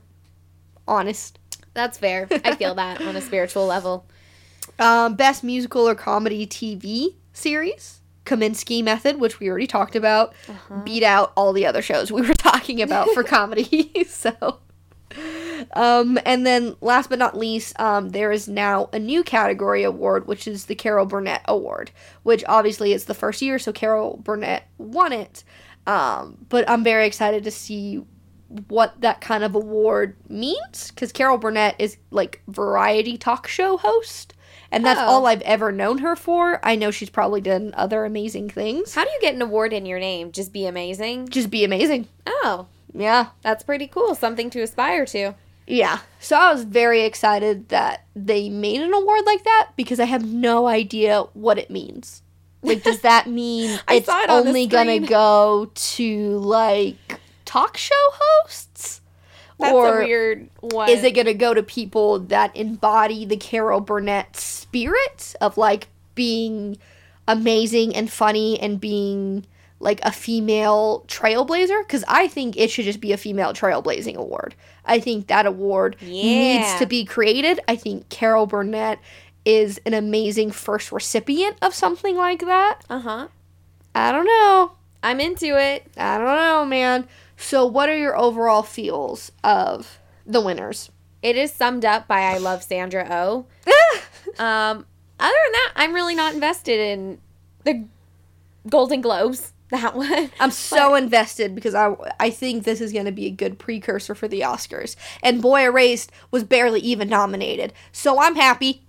[0.86, 1.38] Honest.
[1.74, 2.28] That's fair.
[2.30, 4.06] I feel that on a spiritual level.
[4.80, 7.97] Um, best musical or comedy TV series.
[8.28, 10.34] Kominsky Method, which we already talked about,
[10.84, 14.04] beat out all the other shows we were talking about for comedy.
[14.08, 14.60] so,
[15.72, 20.26] um, and then last but not least, um, there is now a new category award,
[20.26, 21.90] which is the Carol Burnett Award,
[22.22, 25.44] which obviously is the first year, so Carol Burnett won it.
[25.86, 28.02] Um, but I'm very excited to see
[28.68, 34.34] what that kind of award means because Carol Burnett is like variety talk show host.
[34.70, 35.06] And that's Oh.
[35.06, 36.60] all I've ever known her for.
[36.62, 38.94] I know she's probably done other amazing things.
[38.94, 40.30] How do you get an award in your name?
[40.30, 41.28] Just be amazing?
[41.28, 42.06] Just be amazing.
[42.26, 43.28] Oh, Yeah.
[43.42, 44.14] that's pretty cool.
[44.14, 45.32] Something to aspire to.
[45.66, 45.98] Yeah.
[46.20, 50.24] So I was very excited that they made an award like that because I have
[50.24, 52.22] no idea what it means.
[52.62, 58.97] Like, does that mean it's it on only gonna go to like talk show hosts?
[59.58, 60.88] That's or a weird one.
[60.88, 66.78] is it gonna go to people that embody the Carol Burnett spirit of like being
[67.26, 69.44] amazing and funny and being
[69.80, 71.80] like a female trailblazer?
[71.80, 74.54] Because I think it should just be a female trailblazing award.
[74.84, 77.60] I think that award needs to be created.
[77.68, 79.00] I think Carol Burnett
[79.44, 82.82] is an amazing first recipient of something like that.
[82.88, 83.28] Uh huh.
[83.94, 84.72] I don't know.
[85.02, 85.86] I'm into it.
[85.96, 87.08] I don't know, man.
[87.38, 90.90] So, what are your overall feels of the winners?
[91.22, 93.46] It is summed up by I love Sandra Oh.
[94.38, 94.86] Um,
[95.18, 97.18] other than that, I'm really not invested in
[97.64, 97.86] the
[98.68, 99.52] Golden Globes.
[99.70, 100.30] That one.
[100.38, 104.14] I'm so invested because I I think this is going to be a good precursor
[104.14, 104.94] for the Oscars.
[105.22, 107.72] And Boy Erased was barely even nominated.
[107.90, 108.82] So I'm happy.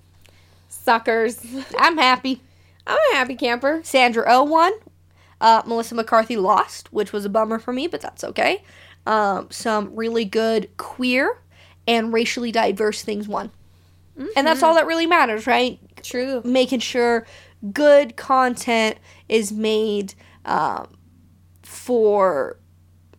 [0.68, 1.44] Suckers.
[1.80, 2.42] I'm happy.
[2.86, 3.82] I'm a happy camper.
[3.84, 4.74] Sandra O won.
[5.42, 8.64] Uh, Melissa McCarthy lost, which was a bummer for me, but that's okay.
[9.06, 11.42] Um, some really good queer
[11.88, 13.52] and racially diverse things won.
[14.36, 15.80] And that's all that really matters, right?
[16.04, 16.42] True.
[16.44, 17.26] Making sure
[17.72, 18.98] good content
[19.30, 20.14] is made
[20.44, 20.98] um,
[21.64, 22.60] for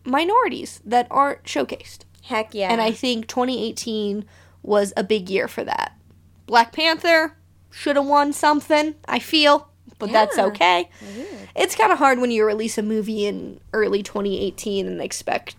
[0.05, 1.99] minorities that aren't showcased.
[2.23, 2.71] Heck yeah.
[2.71, 4.25] And I think 2018
[4.61, 5.97] was a big year for that.
[6.45, 7.35] Black Panther
[7.71, 9.70] should have won something, I feel,
[10.01, 10.45] but that's Yeah.
[10.47, 10.89] okay.
[11.55, 15.55] It's kind of hard when you release a movie in early 2018 and expect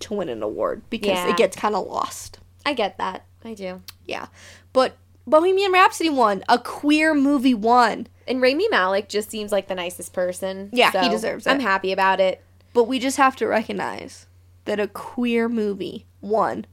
[0.00, 1.28] to win an award because Yeah.
[1.30, 2.38] it gets kind of lost.
[2.64, 3.24] I get that.
[3.44, 3.82] I do.
[4.04, 4.26] Yeah.
[4.72, 4.96] But
[5.26, 6.42] Bohemian Rhapsody won.
[6.48, 8.08] A queer movie won.
[8.28, 10.70] And Rami Malek just seems like the nicest person.
[10.72, 11.50] Yeah, he deserves it.
[11.50, 12.42] I'm happy about it.
[12.72, 14.26] But we just have to recognize
[14.64, 16.66] that a queer movie won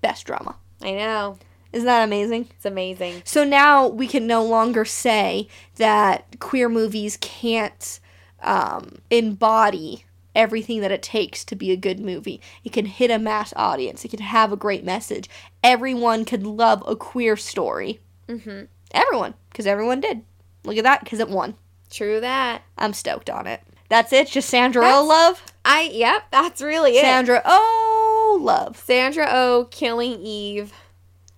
[0.00, 0.56] Best Drama.
[0.82, 1.38] I know.
[1.74, 2.48] Isn't that amazing?
[2.54, 3.22] It's amazing.
[3.24, 7.98] So now we can no longer say that queer movies can't
[8.42, 10.04] um, embody
[10.36, 12.40] everything that it takes to be a good movie.
[12.62, 14.04] It can hit a mass audience.
[14.04, 15.28] It can have a great message.
[15.64, 18.00] Everyone could love a queer story.
[18.28, 18.66] Mm-hmm.
[18.92, 20.22] Everyone, because everyone did.
[20.62, 21.54] Look at that, because it won.
[21.90, 22.62] True that.
[22.78, 23.60] I'm stoked on it.
[23.88, 24.28] That's it.
[24.28, 25.42] Just Sandra That's- Oh love.
[25.64, 27.02] I yep, that's really it.
[27.02, 28.76] Sandra Oh love.
[28.76, 30.72] Sandra Oh killing Eve.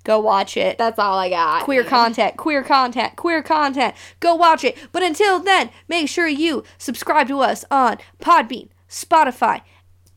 [0.07, 0.79] Go watch it.
[0.79, 1.65] That's all I got.
[1.65, 3.97] queer content, queer content, queer content.
[4.21, 4.79] Go watch it.
[4.93, 9.63] But until then, make sure you subscribe to us on Podbean, Spotify,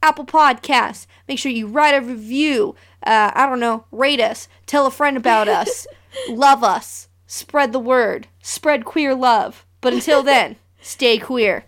[0.03, 1.07] Apple Podcasts.
[1.27, 2.75] Make sure you write a review.
[3.01, 5.87] Uh, I don't know, rate us, tell a friend about us,
[6.29, 9.65] love us, spread the word, spread queer love.
[9.81, 11.65] But until then, stay queer.